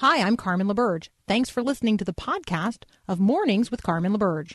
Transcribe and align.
Hi, 0.00 0.22
I'm 0.22 0.36
Carmen 0.36 0.68
LaBerge. 0.68 1.08
Thanks 1.26 1.50
for 1.50 1.60
listening 1.60 1.96
to 1.96 2.04
the 2.04 2.12
podcast 2.12 2.84
of 3.08 3.18
Mornings 3.18 3.72
with 3.72 3.82
Carmen 3.82 4.12
LaBerge. 4.12 4.54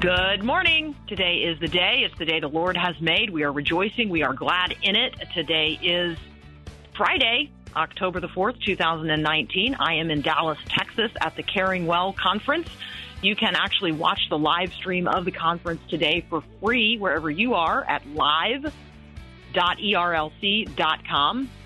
Good 0.00 0.44
morning. 0.44 0.94
Today 1.08 1.38
is 1.38 1.58
the 1.58 1.66
day. 1.66 2.02
It's 2.04 2.16
the 2.18 2.24
day 2.24 2.38
the 2.38 2.48
Lord 2.48 2.76
has 2.76 3.00
made. 3.00 3.30
We 3.30 3.42
are 3.42 3.50
rejoicing. 3.50 4.10
We 4.10 4.22
are 4.22 4.32
glad 4.32 4.76
in 4.82 4.94
it. 4.94 5.14
Today 5.34 5.76
is 5.82 6.16
Friday, 6.96 7.50
October 7.74 8.20
the 8.20 8.28
4th, 8.28 8.62
2019. 8.62 9.74
I 9.74 9.94
am 9.94 10.12
in 10.12 10.20
Dallas, 10.20 10.58
Texas 10.68 11.10
at 11.20 11.34
the 11.34 11.42
Caring 11.42 11.86
Well 11.86 12.12
Conference. 12.12 12.68
You 13.22 13.34
can 13.34 13.56
actually 13.56 13.90
watch 13.90 14.20
the 14.28 14.38
live 14.38 14.72
stream 14.72 15.08
of 15.08 15.24
the 15.24 15.32
conference 15.32 15.80
today 15.88 16.24
for 16.30 16.44
free 16.62 16.96
wherever 16.96 17.28
you 17.28 17.54
are 17.54 17.82
at 17.82 18.06
live.erlc.com. 18.06 18.70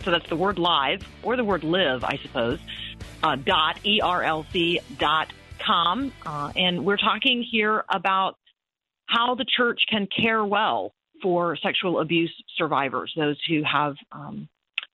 So 0.04 0.10
that's 0.10 0.28
the 0.30 0.36
word 0.36 0.58
live 0.58 1.02
or 1.22 1.36
the 1.36 1.44
word 1.44 1.64
live, 1.64 2.02
I 2.02 2.16
suppose, 2.22 2.60
uh, 3.22 3.36
dot 3.36 3.78
erlc.com. 3.84 5.26
Uh, 6.26 6.52
and 6.56 6.84
we're 6.84 6.96
talking 6.96 7.46
here 7.48 7.84
about 7.92 8.36
how 9.06 9.34
the 9.34 9.44
church 9.44 9.80
can 9.88 10.06
care 10.06 10.44
well 10.44 10.92
for 11.22 11.56
sexual 11.62 12.00
abuse 12.00 12.32
survivors, 12.56 13.12
those 13.16 13.38
who 13.48 13.62
have 13.62 13.94
um, 14.10 14.48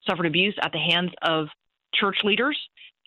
suffered 0.09 0.27
abuse 0.27 0.57
at 0.63 0.73
the 0.73 0.79
hands 0.79 1.11
of 1.23 1.47
church 1.95 2.19
leaders, 2.25 2.59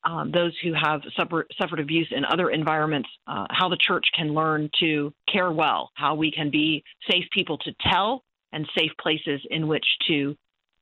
um, 0.04 0.32
those 0.32 0.54
who 0.64 0.73
have 0.73 1.02
suffered, 1.16 1.45
suffered 1.59 1.80
abuse 1.80 2.08
in 2.12 2.26
other 2.26 2.50
environments, 2.50 3.09
uh, 3.28 3.45
how 3.52 3.70
the 3.70 3.78
church 3.78 4.06
can 4.17 4.34
learn 4.34 4.70
to 4.80 5.14
care 5.32 5.52
well, 5.52 5.92
how 5.95 6.16
we 6.16 6.32
can 6.32 6.50
be 6.50 6.84
safe 7.09 7.26
people 7.32 7.58
to 7.59 7.72
tell 7.92 8.23
and 8.52 8.67
safe 8.78 8.92
places 9.00 9.39
in 9.50 9.67
which 9.67 9.86
to 10.08 10.36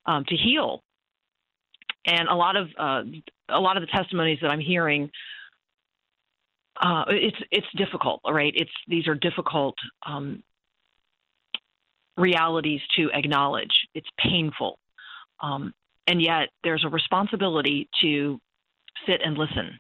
um, 0.06 0.24
to 0.26 0.36
heal. 0.36 0.82
And 2.06 2.30
a 2.30 2.36
lot 2.36 2.56
of 2.56 2.68
uh, 2.78 3.04
a 3.50 3.60
lot 3.60 3.76
of 3.76 3.82
the 3.82 3.88
testimonies 3.88 4.40
that 4.42 4.50
I'm 4.50 4.62
hearing 4.62 5.12
uh, 6.80 7.06
it's 7.10 7.38
it's 7.52 7.68
difficult, 7.76 8.22
right? 8.28 8.54
It's 8.56 8.72
these 8.88 9.08
are 9.08 9.16
difficult 9.16 9.76
um, 10.06 10.44
realities 12.18 12.82
to 12.96 13.10
acknowledge. 13.14 13.88
It's 13.94 14.08
painful, 14.18 14.80
um, 15.42 15.74
and 16.08 16.22
yet 16.22 16.50
there's 16.64 16.86
a 16.86 16.90
responsibility 16.90 17.90
to 18.02 18.40
sit 19.06 19.22
and 19.24 19.38
listen 19.38 19.80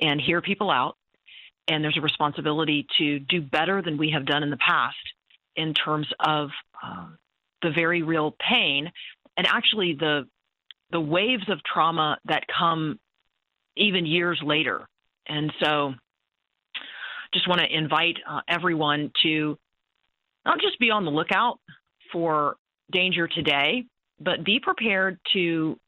and 0.00 0.20
hear 0.20 0.40
people 0.40 0.70
out. 0.70 0.96
And 1.66 1.82
there's 1.82 1.96
a 1.96 2.02
responsibility 2.02 2.86
to 2.98 3.18
do 3.20 3.40
better 3.40 3.80
than 3.80 3.96
we 3.96 4.10
have 4.10 4.26
done 4.26 4.42
in 4.42 4.50
the 4.50 4.58
past 4.58 4.96
in 5.56 5.72
terms 5.72 6.06
of 6.20 6.50
uh, 6.82 7.06
the 7.62 7.70
very 7.70 8.02
real 8.02 8.36
pain 8.38 8.90
and 9.36 9.46
actually 9.46 9.94
the 9.94 10.28
the 10.90 11.00
waves 11.00 11.48
of 11.48 11.58
trauma 11.64 12.18
that 12.26 12.44
come 12.46 13.00
even 13.76 14.06
years 14.06 14.40
later. 14.44 14.86
And 15.26 15.52
so 15.60 15.94
just 17.34 17.48
want 17.48 17.60
to 17.60 17.66
invite 17.66 18.16
uh, 18.28 18.40
everyone 18.48 19.12
to 19.22 19.58
not 20.46 20.60
just 20.60 20.78
be 20.78 20.90
on 20.90 21.04
the 21.04 21.10
lookout 21.10 21.58
for 22.12 22.56
danger 22.90 23.28
today, 23.28 23.84
but 24.20 24.44
be 24.44 24.60
prepared 24.60 25.18
to 25.32 25.78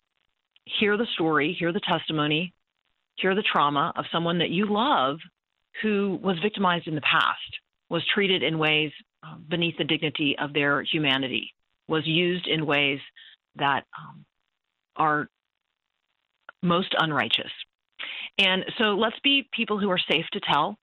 hear 0.64 0.96
the 0.96 1.06
story, 1.14 1.56
hear 1.58 1.72
the 1.72 1.80
testimony, 1.80 2.52
hear 3.14 3.34
the 3.34 3.42
trauma 3.42 3.92
of 3.96 4.04
someone 4.12 4.38
that 4.38 4.50
you 4.50 4.66
love 4.66 5.18
who 5.82 6.18
was 6.22 6.36
victimized 6.42 6.88
in 6.88 6.94
the 6.94 7.00
past, 7.00 7.60
was 7.88 8.02
treated 8.12 8.42
in 8.42 8.58
ways 8.58 8.90
uh, 9.22 9.36
beneath 9.48 9.76
the 9.78 9.84
dignity 9.84 10.36
of 10.38 10.52
their 10.52 10.82
humanity, 10.82 11.54
was 11.86 12.06
used 12.06 12.46
in 12.46 12.66
ways 12.66 12.98
that 13.56 13.84
um, 13.98 14.24
are 14.96 15.28
most 16.62 16.94
unrighteous. 16.98 17.52
And 18.38 18.64
so 18.78 18.96
let's 18.96 19.18
be 19.22 19.48
people 19.52 19.78
who 19.78 19.90
are 19.90 20.00
safe 20.10 20.26
to 20.32 20.40
tell, 20.40 20.78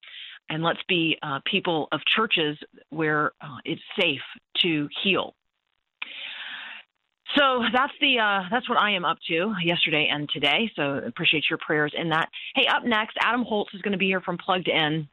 and 0.50 0.64
let's 0.64 0.82
be 0.88 1.18
uh, 1.22 1.40
people 1.46 1.88
of 1.92 2.02
churches 2.06 2.58
where 2.90 3.32
uh, 3.42 3.58
it's 3.66 3.82
safe 4.00 4.22
to 4.62 4.90
heal. 5.04 5.34
So 7.36 7.64
that's 7.74 7.94
the 8.00 8.20
uh, 8.20 8.44
that's 8.52 8.70
what 8.70 8.78
I 8.78 8.92
am 8.92 9.06
up 9.06 9.18
to 9.28 9.56
yesterday 9.64 10.08
and 10.12 10.30
today. 10.30 10.72
So 10.76 10.98
appreciate 10.98 11.46
your 11.50 11.58
prayers 11.58 11.94
in 11.96 12.10
that. 12.10 12.30
Hey, 12.54 12.68
up 12.68 12.86
next, 12.86 13.18
Adam 13.20 13.44
Holz 13.44 13.70
is 13.74 13.82
going 13.82 13.94
to 13.94 13.98
be 13.98 14.06
here 14.08 14.22
from 14.22 14.38
Plugged 14.38 14.68
In. 14.68 15.08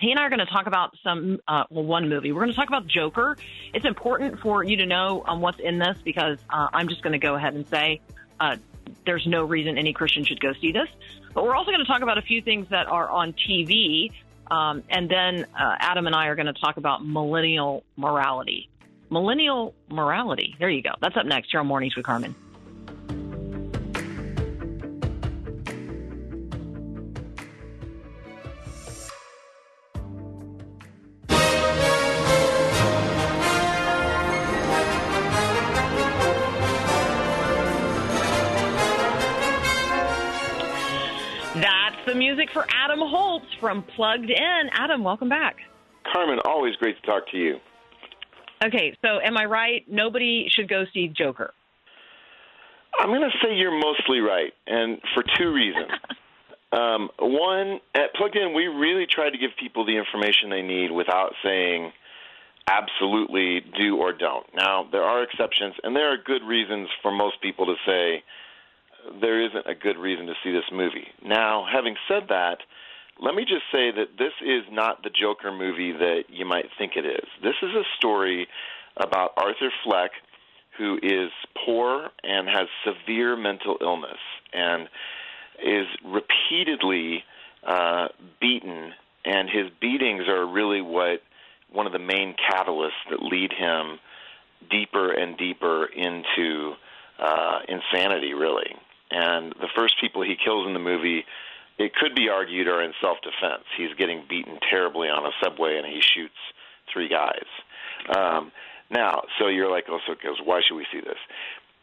He 0.00 0.10
and 0.10 0.18
I 0.18 0.24
are 0.24 0.28
going 0.28 0.40
to 0.40 0.46
talk 0.46 0.66
about 0.66 0.94
some 1.02 1.38
uh, 1.46 1.64
well, 1.70 1.84
one 1.84 2.08
movie. 2.08 2.32
We're 2.32 2.42
going 2.42 2.50
to 2.50 2.56
talk 2.56 2.68
about 2.68 2.86
Joker. 2.86 3.36
It's 3.72 3.86
important 3.86 4.40
for 4.40 4.62
you 4.64 4.76
to 4.78 4.86
know 4.86 5.24
um, 5.26 5.40
what's 5.40 5.60
in 5.60 5.78
this 5.78 5.96
because 6.04 6.38
uh, 6.50 6.68
I'm 6.72 6.88
just 6.88 7.02
going 7.02 7.12
to 7.12 7.18
go 7.18 7.34
ahead 7.34 7.54
and 7.54 7.66
say 7.68 8.00
uh, 8.40 8.56
there's 9.06 9.26
no 9.26 9.44
reason 9.44 9.78
any 9.78 9.92
Christian 9.92 10.24
should 10.24 10.40
go 10.40 10.52
see 10.60 10.72
this. 10.72 10.88
But 11.32 11.44
we're 11.44 11.54
also 11.54 11.70
going 11.70 11.80
to 11.80 11.86
talk 11.86 12.02
about 12.02 12.18
a 12.18 12.22
few 12.22 12.42
things 12.42 12.68
that 12.70 12.88
are 12.88 13.08
on 13.08 13.32
TV. 13.32 14.10
Um, 14.50 14.82
and 14.88 15.08
then 15.10 15.46
uh, 15.58 15.76
Adam 15.78 16.06
and 16.06 16.14
I 16.14 16.26
are 16.26 16.36
going 16.36 16.46
to 16.46 16.52
talk 16.52 16.76
about 16.76 17.04
millennial 17.04 17.84
morality. 17.96 18.68
Millennial 19.10 19.74
morality. 19.88 20.56
There 20.58 20.70
you 20.70 20.82
go. 20.82 20.90
That's 21.00 21.16
up 21.16 21.26
next 21.26 21.50
here 21.50 21.60
on 21.60 21.66
Mornings 21.66 21.96
with 21.96 22.04
Carmen. 22.04 22.34
From 43.66 43.82
Plugged 43.96 44.30
In. 44.30 44.70
Adam, 44.74 45.02
welcome 45.02 45.28
back. 45.28 45.56
Carmen, 46.12 46.38
always 46.44 46.76
great 46.76 46.94
to 47.00 47.02
talk 47.04 47.28
to 47.32 47.36
you. 47.36 47.56
Okay, 48.64 48.96
so 49.04 49.18
am 49.20 49.36
I 49.36 49.46
right? 49.46 49.84
Nobody 49.88 50.46
should 50.48 50.68
go 50.68 50.84
see 50.94 51.08
Joker. 51.08 51.52
I'm 52.96 53.08
going 53.08 53.28
to 53.28 53.36
say 53.42 53.56
you're 53.56 53.76
mostly 53.76 54.20
right, 54.20 54.52
and 54.68 54.98
for 55.14 55.24
two 55.36 55.52
reasons. 55.52 55.90
um, 56.72 57.10
one, 57.18 57.80
at 57.92 58.14
Plugged 58.14 58.36
In, 58.36 58.54
we 58.54 58.68
really 58.68 59.04
try 59.04 59.30
to 59.30 59.36
give 59.36 59.50
people 59.58 59.84
the 59.84 59.96
information 59.96 60.48
they 60.48 60.62
need 60.62 60.92
without 60.92 61.32
saying 61.42 61.90
absolutely 62.68 63.62
do 63.76 63.96
or 63.96 64.12
don't. 64.12 64.46
Now, 64.54 64.86
there 64.92 65.02
are 65.02 65.24
exceptions, 65.24 65.74
and 65.82 65.96
there 65.96 66.12
are 66.12 66.18
good 66.24 66.44
reasons 66.44 66.88
for 67.02 67.10
most 67.10 67.42
people 67.42 67.66
to 67.66 67.74
say 67.84 68.22
there 69.20 69.44
isn't 69.44 69.66
a 69.66 69.74
good 69.74 69.98
reason 69.98 70.26
to 70.26 70.34
see 70.44 70.52
this 70.52 70.70
movie. 70.72 71.08
Now, 71.20 71.66
having 71.68 71.96
said 72.06 72.28
that, 72.28 72.58
let 73.20 73.34
me 73.34 73.44
just 73.44 73.64
say 73.72 73.90
that 73.90 74.18
this 74.18 74.32
is 74.44 74.62
not 74.70 75.02
the 75.02 75.10
Joker 75.10 75.52
movie 75.52 75.92
that 75.92 76.24
you 76.28 76.44
might 76.44 76.66
think 76.78 76.92
it 76.96 77.06
is. 77.06 77.28
This 77.42 77.54
is 77.62 77.70
a 77.70 77.84
story 77.96 78.48
about 78.96 79.32
Arthur 79.36 79.70
Fleck, 79.84 80.10
who 80.78 80.98
is 81.02 81.30
poor 81.64 82.10
and 82.22 82.48
has 82.48 82.68
severe 82.84 83.36
mental 83.36 83.78
illness 83.80 84.18
and 84.52 84.88
is 85.62 85.86
repeatedly 86.04 87.24
uh, 87.66 88.08
beaten, 88.40 88.92
and 89.24 89.48
his 89.48 89.70
beatings 89.80 90.28
are 90.28 90.46
really 90.46 90.80
what 90.80 91.22
one 91.72 91.86
of 91.86 91.92
the 91.92 91.98
main 91.98 92.34
catalysts 92.34 92.90
that 93.10 93.22
lead 93.22 93.52
him 93.52 93.98
deeper 94.70 95.10
and 95.10 95.36
deeper 95.36 95.86
into 95.86 96.74
uh, 97.18 97.60
insanity, 97.68 98.34
really. 98.34 98.74
And 99.10 99.52
the 99.60 99.68
first 99.74 99.94
people 100.00 100.22
he 100.22 100.36
kills 100.42 100.66
in 100.66 100.74
the 100.74 100.80
movie, 100.80 101.24
it 101.78 101.94
could 101.94 102.14
be 102.14 102.28
argued, 102.28 102.68
are 102.68 102.82
in 102.82 102.92
self 103.00 103.18
defense. 103.22 103.64
He's 103.76 103.92
getting 103.98 104.24
beaten 104.28 104.58
terribly 104.68 105.08
on 105.08 105.26
a 105.26 105.30
subway 105.42 105.76
and 105.76 105.86
he 105.86 106.00
shoots 106.00 106.38
three 106.92 107.08
guys. 107.08 107.46
Um, 108.16 108.52
now, 108.90 109.22
so 109.38 109.48
you're 109.48 109.70
like, 109.70 109.84
oh, 109.88 109.98
so 110.06 110.14
goes, 110.14 110.38
why 110.44 110.60
should 110.66 110.76
we 110.76 110.86
see 110.92 111.00
this? 111.00 111.18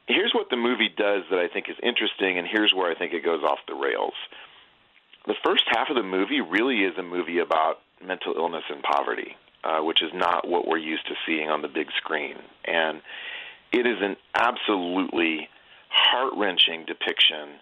Here's 0.07 0.34
what 0.34 0.50
the 0.50 0.57
movie 0.57 0.90
does 0.90 1.24
that 1.30 1.40
I 1.40 1.48
think 1.48 1.69
is 1.69 1.75
interesting, 1.81 2.38
and 2.38 2.48
here's 2.48 2.74
where 2.75 2.92
I 2.92 2.95
think 2.98 3.13
it 3.13 3.24
goes 3.24 3.44
off 3.44 3.60
the 3.68 3.75
rails. 3.75 4.13
The 5.28 5.36
first 5.45 5.63
half 5.68 5.90
of 5.90 5.96
the 5.96 6.04
movie 6.04 6.42
really 6.42 6.84
is 6.84 6.98
a 6.98 7.04
movie 7.04 7.39
about 7.39 7.80
mental 8.06 8.34
illness 8.36 8.63
and 8.69 8.84
poverty, 8.84 9.36
uh, 9.63 9.80
which 9.80 10.01
is 10.01 10.12
not 10.13 10.48
what 10.48 10.68
we're 10.68 10.78
used 10.78 11.07
to 11.07 11.13
seeing 11.25 11.50
on 11.50 11.62
the 11.62 11.69
big 11.69 11.88
screen. 11.98 12.36
And 12.66 13.01
it 13.72 13.88
is 13.88 13.98
an 14.01 14.18
absolutely 14.36 15.48
heart 15.89 16.34
wrenching 16.36 16.86
depiction 16.86 17.60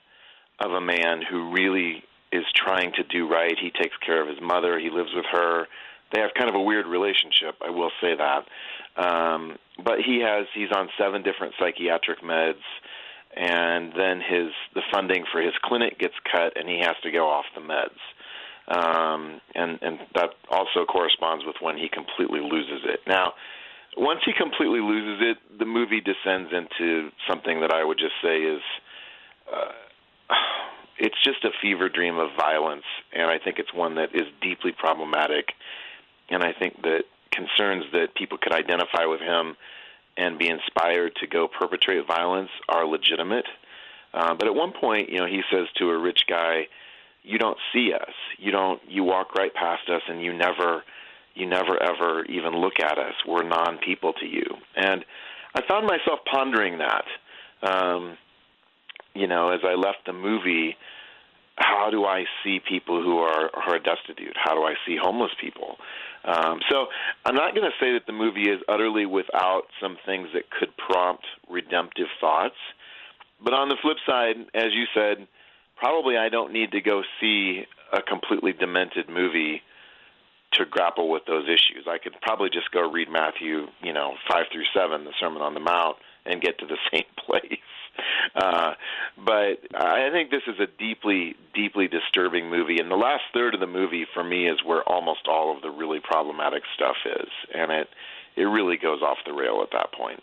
of 0.60 0.72
a 0.72 0.82
man 0.82 1.22
who 1.30 1.52
really 1.52 2.04
is 2.32 2.46
trying 2.56 2.94
to 2.94 3.04
do 3.04 3.28
right. 3.28 3.58
He 3.60 3.72
takes 3.72 3.96
care 4.06 4.22
of 4.22 4.28
his 4.28 4.40
mother. 4.42 4.80
He 4.80 4.90
lives 4.90 5.12
with 5.14 5.26
her. 5.32 5.68
They 6.14 6.22
have 6.22 6.32
kind 6.38 6.50
of 6.50 6.56
a 6.56 6.62
weird 6.62 6.86
relationship. 6.86 7.56
I 7.66 7.70
will 7.70 7.92
say 8.02 8.16
that. 8.16 8.46
Um, 9.02 9.58
but 9.84 10.00
he 10.06 10.22
has 10.22 10.48
he's 10.54 10.72
on 10.76 10.90
seven 10.98 11.24
different 11.24 11.54
psychiatric 11.60 12.22
meds, 12.22 12.64
and 13.36 13.94
then 13.96 14.20
his 14.20 14.52
the 14.76 14.82
funding 14.92 15.26
for 15.32 15.42
his 15.42 15.54
clinic 15.64 16.00
gets 16.00 16.16
cut, 16.30 16.58
and 16.58 16.68
he 16.68 16.80
has 16.80 16.96
to 17.04 17.12
go 17.12 17.30
off 17.30 17.46
the 17.56 17.62
meds. 17.62 18.00
Um, 18.68 19.42
and 19.56 19.80
and 19.82 20.00
that 20.16 20.32
also 20.50 20.86
corresponds 20.86 21.46
with 21.46 21.56
when 21.62 21.78
he 21.78 21.90
completely 21.90 22.42
loses 22.42 22.84
it. 22.86 23.00
Now, 23.08 23.34
once 23.98 24.22
he 24.26 24.34
completely 24.38 24.80
loses 24.80 25.20
it, 25.22 25.60
the 25.60 25.66
movie 25.66 26.02
descends 26.02 26.52
into 26.54 27.10
something 27.28 27.62
that 27.62 27.72
I 27.72 27.84
would 27.84 27.98
just 27.98 28.16
say 28.22 28.38
is. 28.38 28.62
Uh, 29.52 29.72
it's 31.02 31.22
just 31.24 31.44
a 31.44 31.50
fever 31.62 31.90
dream 31.90 32.20
of 32.20 32.30
violence, 32.38 32.84
and 33.12 33.26
I 33.30 33.40
think 33.40 33.58
it's 33.58 33.74
one 33.74 33.96
that 33.96 34.14
is 34.14 34.28
deeply 34.40 34.72
problematic. 34.72 35.54
And 36.30 36.44
I 36.44 36.54
think 36.54 36.84
that 36.84 37.06
concerns 37.32 37.86
that 37.92 38.14
people 38.14 38.38
could 38.38 38.54
identify 38.54 39.06
with 39.06 39.20
him 39.20 39.58
and 40.16 40.38
be 40.38 40.48
inspired 40.48 41.16
to 41.16 41.26
go 41.26 41.48
perpetrate 41.48 42.06
violence 42.06 42.52
are 42.70 42.86
legitimate. 42.86 43.48
Uh, 44.14 44.36
but 44.36 44.46
at 44.48 44.54
one 44.54 44.74
point, 44.74 45.10
you 45.10 45.18
know, 45.18 45.26
he 45.26 45.42
says 45.52 45.68
to 45.78 45.90
a 45.90 45.98
rich 45.98 46.28
guy, 46.28 46.68
"You 47.24 47.40
don't 47.40 47.58
see 47.74 47.94
us. 47.94 48.14
You 48.38 48.52
don't. 48.52 48.80
You 48.88 49.04
walk 49.04 49.34
right 49.34 49.54
past 49.54 49.90
us, 49.90 50.04
and 50.08 50.22
you 50.22 50.34
never, 50.34 50.84
you 51.34 51.48
never 51.48 51.82
ever 51.82 52.26
even 52.26 52.54
look 52.62 52.80
at 52.80 53.00
us. 53.00 53.16
We're 53.26 53.44
non-people 53.44 54.14
to 54.22 54.28
you." 54.28 54.46
And 54.76 55.04
I 55.56 55.62
found 55.62 55.88
myself 55.88 56.20
pondering 56.32 56.78
that. 56.78 57.06
Um, 57.64 58.18
you 59.14 59.28
know, 59.28 59.50
as 59.50 59.62
I 59.64 59.76
left 59.76 60.06
the 60.06 60.14
movie, 60.14 60.76
how 61.56 61.90
do 61.92 62.06
I 62.06 62.26
see 62.44 62.60
people 62.60 63.02
who 63.02 63.20
are 63.20 63.52
who 63.54 63.74
are 63.74 63.80
destitute? 63.80 64.36
How 64.36 64.56
do 64.56 64.64
I 64.64 64.76
see 64.86 64.98
homeless 65.02 65.32
people? 65.40 65.78
Um, 66.24 66.60
so 66.70 66.88
I'm 67.26 67.36
not 67.36 67.56
going 67.56 67.70
to 67.70 67.78
say 67.84 67.94
that 67.94 68.06
the 68.06 68.14
movie 68.14 68.50
is 68.50 68.62
utterly 68.70 69.06
without 69.06 69.64
some 69.82 69.98
things 70.06 70.30
that 70.34 70.50
could 70.50 70.70
prompt 70.78 71.26
redemptive 71.50 72.08
thoughts, 72.20 72.56
but 73.44 73.54
on 73.54 73.70
the 73.70 73.78
flip 73.82 73.98
side, 74.06 74.36
as 74.54 74.72
you 74.74 74.86
said, 74.94 75.28
probably 75.78 76.18
I 76.18 76.30
don't 76.30 76.54
need 76.54 76.72
to 76.72 76.82
go 76.82 77.02
see 77.20 77.66
a 77.92 78.02
completely 78.02 78.54
demented 78.54 79.10
movie 79.10 79.62
to 80.54 80.66
grapple 80.66 81.10
with 81.10 81.24
those 81.26 81.46
issues. 81.46 81.88
I 81.88 81.98
could 81.98 82.14
probably 82.22 82.50
just 82.50 82.72
go 82.72 82.90
read 82.90 83.10
Matthew, 83.10 83.68
you 83.82 83.94
know, 83.94 84.16
five 84.30 84.46
through 84.52 84.66
seven, 84.74 85.06
the 85.06 85.14
Sermon 85.20 85.42
on 85.42 85.54
the 85.54 85.60
Mount, 85.60 85.98
and 86.26 86.42
get 86.42 86.60
to 86.60 86.66
the 86.66 86.78
same 86.92 87.06
place. 87.26 87.60
Uh, 88.36 88.74
but 89.18 89.60
I 89.76 90.10
think 90.12 90.32
this 90.32 90.44
is 90.48 90.60
a 90.60 90.68
deeply, 90.80 91.36
deeply 91.54 91.88
disturbing 91.88 92.50
movie, 92.50 92.78
and 92.80 92.90
the 92.90 92.96
last 92.96 93.24
third 93.34 93.54
of 93.54 93.60
the 93.60 93.68
movie 93.68 94.06
for 94.14 94.24
me 94.24 94.48
is 94.48 94.60
where 94.66 94.84
almost 94.84 95.28
all 95.28 95.56
of 95.56 95.62
the 95.62 95.70
really 95.70 96.00
problematic 96.00 96.64
stuff 96.76 96.96
is, 97.06 97.30
and 97.54 97.72
it 97.72 97.88
it 98.38 98.44
really 98.44 98.78
goes 98.78 99.02
off 99.02 99.18
the 99.26 99.34
rail 99.34 99.62
at 99.62 99.70
that 99.74 99.92
point. 99.92 100.22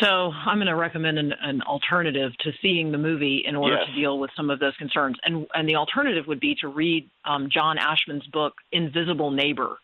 So 0.00 0.30
I'm 0.30 0.58
going 0.58 0.66
to 0.66 0.76
recommend 0.76 1.18
an, 1.18 1.32
an 1.40 1.62
alternative 1.62 2.32
to 2.40 2.52
seeing 2.60 2.92
the 2.92 2.98
movie 2.98 3.42
in 3.46 3.56
order 3.56 3.76
Yes. 3.76 3.86
to 3.86 3.94
deal 3.94 4.18
with 4.18 4.30
some 4.36 4.50
of 4.50 4.58
those 4.58 4.76
concerns. 4.76 5.16
And 5.24 5.46
and 5.54 5.66
the 5.68 5.76
alternative 5.76 6.26
would 6.26 6.40
be 6.40 6.54
to 6.60 6.68
read 6.68 7.08
um, 7.24 7.48
John 7.50 7.78
Ashmen's 7.78 8.26
book 8.26 8.54
Invisible 8.72 9.30
Neighbor. 9.30 9.78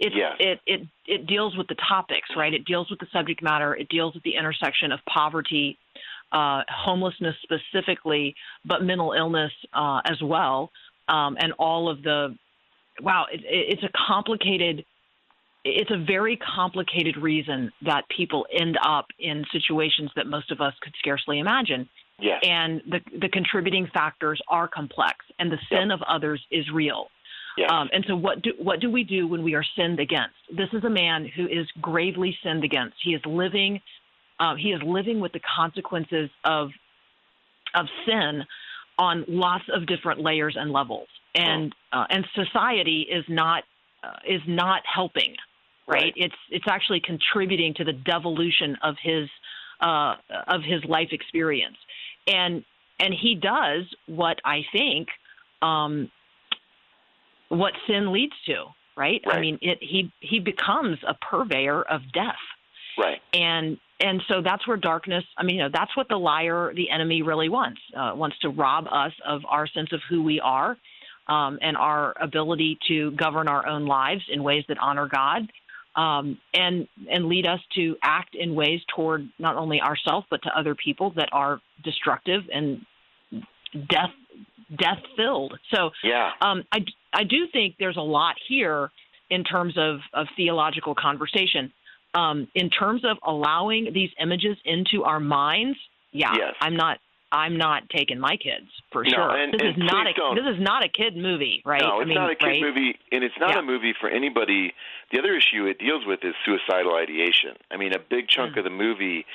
It's, 0.00 0.16
Yes. 0.16 0.36
It 0.40 0.60
it 0.66 0.80
it 1.06 1.26
deals 1.26 1.56
with 1.56 1.68
the 1.68 1.76
topics, 1.88 2.28
right? 2.36 2.52
It 2.52 2.64
deals 2.64 2.90
with 2.90 2.98
the 2.98 3.06
subject 3.12 3.42
matter. 3.42 3.76
It 3.76 3.88
deals 3.90 4.14
with 4.14 4.22
the 4.22 4.34
intersection 4.34 4.92
of 4.92 5.00
poverty, 5.06 5.78
uh, 6.32 6.62
homelessness 6.68 7.36
specifically, 7.42 8.34
but 8.64 8.82
mental 8.82 9.12
illness 9.12 9.52
uh, 9.74 10.00
as 10.06 10.20
well, 10.22 10.70
um, 11.08 11.36
and 11.38 11.52
all 11.58 11.88
of 11.88 12.02
the. 12.02 12.36
Wow, 13.02 13.26
it, 13.32 13.40
it, 13.44 13.74
it's 13.74 13.82
a 13.82 13.90
complicated 14.06 14.84
it's 15.64 15.90
a 15.90 15.98
very 15.98 16.38
complicated 16.38 17.16
reason 17.18 17.70
that 17.82 18.04
people 18.08 18.46
end 18.58 18.78
up 18.82 19.06
in 19.18 19.44
situations 19.52 20.10
that 20.16 20.26
most 20.26 20.50
of 20.50 20.60
us 20.60 20.72
could 20.80 20.94
scarcely 20.98 21.38
imagine. 21.38 21.88
Yes. 22.18 22.40
And 22.42 22.82
the 22.88 23.00
the 23.18 23.28
contributing 23.28 23.88
factors 23.92 24.40
are 24.48 24.68
complex, 24.68 25.16
and 25.38 25.50
the 25.50 25.58
sin 25.70 25.90
of 25.90 26.00
others 26.02 26.40
is 26.50 26.64
real. 26.72 27.08
Yes. 27.56 27.70
Um, 27.70 27.88
and 27.92 28.04
so, 28.08 28.16
what 28.16 28.42
do 28.42 28.52
what 28.58 28.80
do 28.80 28.90
we 28.90 29.04
do 29.04 29.26
when 29.26 29.42
we 29.42 29.54
are 29.54 29.64
sinned 29.76 30.00
against? 30.00 30.34
This 30.50 30.68
is 30.72 30.84
a 30.84 30.90
man 30.90 31.28
who 31.34 31.46
is 31.46 31.66
gravely 31.80 32.36
sinned 32.42 32.64
against. 32.64 32.96
He 33.02 33.14
is 33.14 33.22
living, 33.26 33.80
uh, 34.38 34.54
he 34.56 34.70
is 34.70 34.80
living 34.82 35.20
with 35.20 35.32
the 35.32 35.40
consequences 35.56 36.30
of 36.44 36.70
of 37.74 37.86
sin 38.06 38.44
on 38.98 39.24
lots 39.28 39.64
of 39.72 39.86
different 39.86 40.20
layers 40.20 40.56
and 40.58 40.72
levels, 40.72 41.08
and 41.34 41.74
uh, 41.92 42.04
and 42.10 42.26
society 42.34 43.06
is 43.10 43.24
not 43.28 43.64
uh, 44.02 44.16
is 44.28 44.42
not 44.46 44.82
helping. 44.92 45.34
Right? 45.86 46.02
Right. 46.02 46.12
It's 46.16 46.34
it's 46.50 46.66
actually 46.68 47.00
contributing 47.00 47.74
to 47.74 47.84
the 47.84 47.92
devolution 47.92 48.76
of 48.82 48.96
his 49.02 49.28
uh, 49.80 50.16
of 50.46 50.62
his 50.62 50.84
life 50.84 51.08
experience, 51.12 51.76
and 52.26 52.64
and 53.00 53.14
he 53.14 53.34
does 53.34 53.84
what 54.06 54.38
I 54.44 54.62
think 54.72 55.08
um, 55.62 56.10
what 57.50 57.74
sin 57.86 58.12
leads 58.12 58.32
to, 58.46 58.66
right? 58.96 59.20
I 59.26 59.40
mean, 59.40 59.58
it 59.60 59.78
he 59.82 60.10
he 60.20 60.38
becomes 60.38 60.98
a 61.06 61.14
purveyor 61.14 61.82
of 61.82 62.00
death, 62.12 62.40
right. 62.96 63.20
and 63.34 63.76
and 64.00 64.22
so 64.28 64.40
that's 64.40 64.66
where 64.66 64.78
darkness. 64.78 65.24
I 65.36 65.42
mean, 65.42 65.56
you 65.56 65.62
know, 65.64 65.68
that's 65.70 65.94
what 65.96 66.08
the 66.08 66.16
liar, 66.16 66.72
the 66.74 66.88
enemy, 66.90 67.22
really 67.22 67.48
wants. 67.48 67.80
Uh, 67.94 68.12
wants 68.14 68.38
to 68.38 68.48
rob 68.48 68.86
us 68.90 69.12
of 69.26 69.42
our 69.46 69.66
sense 69.66 69.92
of 69.92 70.00
who 70.08 70.22
we 70.22 70.40
are, 70.40 70.76
um, 71.28 71.58
and 71.60 71.76
our 71.76 72.14
ability 72.20 72.78
to 72.88 73.10
govern 73.12 73.48
our 73.48 73.66
own 73.66 73.84
lives 73.84 74.22
in 74.32 74.42
ways 74.42 74.64
that 74.68 74.78
honor 74.78 75.06
God. 75.06 75.50
Um, 75.96 76.38
and 76.54 76.86
and 77.10 77.24
lead 77.26 77.48
us 77.48 77.58
to 77.74 77.96
act 78.00 78.36
in 78.36 78.54
ways 78.54 78.80
toward 78.94 79.28
not 79.40 79.56
only 79.56 79.80
ourselves 79.80 80.24
but 80.30 80.40
to 80.44 80.56
other 80.56 80.76
people 80.76 81.10
that 81.16 81.30
are 81.32 81.60
destructive 81.82 82.42
and 82.52 82.86
death 83.88 84.12
death 84.76 85.00
filled. 85.16 85.58
So 85.74 85.90
Yeah. 86.02 86.30
um, 86.40 86.64
I, 86.72 86.84
I 87.12 87.24
do 87.24 87.46
think 87.52 87.76
there's 87.78 87.96
a 87.96 88.02
lot 88.02 88.36
here 88.48 88.90
in 89.30 89.44
terms 89.44 89.74
of, 89.76 90.00
of 90.14 90.26
theological 90.36 90.94
conversation. 90.94 91.72
Um, 92.14 92.48
in 92.54 92.70
terms 92.70 93.04
of 93.04 93.18
allowing 93.24 93.92
these 93.92 94.10
images 94.20 94.56
into 94.64 95.04
our 95.04 95.20
minds, 95.20 95.78
yeah, 96.12 96.34
Yes. 96.36 96.54
I'm 96.60 96.74
not 96.76 96.98
I'm 97.32 97.56
not 97.56 97.88
taking 97.90 98.18
my 98.18 98.36
kids 98.36 98.66
for 98.90 99.04
No, 99.04 99.10
sure. 99.10 99.36
and- 99.36 99.52
this 99.54 99.60
and 99.62 99.70
is 99.70 99.76
not 99.78 100.08
a 100.08 100.12
don't. 100.14 100.34
this 100.34 100.46
is 100.52 100.60
not 100.60 100.84
a 100.84 100.88
kid 100.88 101.16
movie, 101.16 101.62
right? 101.64 101.80
No, 101.80 101.98
I 101.98 102.00
it's 102.00 102.08
mean, 102.08 102.16
not 102.16 102.28
a 102.32 102.34
kid 102.34 102.46
right? 102.46 102.60
movie, 102.60 102.98
and 103.12 103.22
it's 103.22 103.38
not 103.38 103.50
Yeah. 103.50 103.60
a 103.60 103.62
movie 103.62 103.92
for 104.00 104.08
anybody. 104.10 104.74
The 105.12 105.20
other 105.20 105.36
issue 105.36 105.66
it 105.66 105.78
deals 105.78 106.04
with 106.04 106.24
is 106.24 106.34
suicidal 106.44 106.96
ideation. 106.96 107.56
I 107.70 107.76
mean, 107.76 107.94
a 107.94 108.00
big 108.00 108.26
chunk 108.26 108.54
Mm. 108.54 108.58
of 108.58 108.64
the 108.64 108.70
movie 108.70 109.26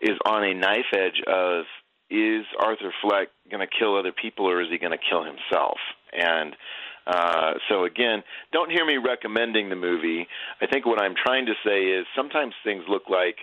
is 0.00 0.16
on 0.24 0.44
a 0.44 0.54
knife 0.54 0.86
edge 0.94 1.20
of 1.26 1.66
is 2.10 2.44
Arthur 2.60 2.92
Fleck 3.02 3.28
going 3.50 3.66
to 3.66 3.78
kill 3.78 3.96
other 3.96 4.12
people 4.12 4.46
or 4.48 4.62
is 4.62 4.68
he 4.70 4.78
going 4.78 4.92
to 4.92 5.04
kill 5.10 5.24
himself? 5.24 5.78
And 6.12 6.56
uh, 7.06 7.54
so 7.68 7.84
again, 7.84 8.22
don't 8.52 8.70
hear 8.70 8.84
me 8.84 8.96
recommending 8.96 9.68
the 9.68 9.76
movie. 9.76 10.26
I 10.60 10.66
think 10.66 10.86
what 10.86 11.00
I'm 11.00 11.14
trying 11.14 11.46
to 11.46 11.54
say 11.64 11.84
is 11.84 12.06
sometimes 12.16 12.54
things 12.64 12.84
look 12.88 13.04
like 13.08 13.36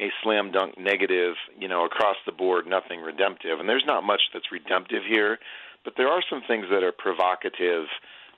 a 0.00 0.10
slam 0.22 0.52
dunk 0.52 0.78
negative, 0.78 1.34
you 1.58 1.68
know, 1.68 1.84
across 1.84 2.16
the 2.26 2.32
board, 2.32 2.66
nothing 2.66 3.00
redemptive. 3.00 3.60
And 3.60 3.68
there's 3.68 3.84
not 3.86 4.04
much 4.04 4.22
that's 4.32 4.52
redemptive 4.52 5.02
here, 5.08 5.38
but 5.84 5.94
there 5.96 6.08
are 6.08 6.22
some 6.28 6.42
things 6.46 6.66
that 6.70 6.82
are 6.82 6.92
provocative, 6.92 7.84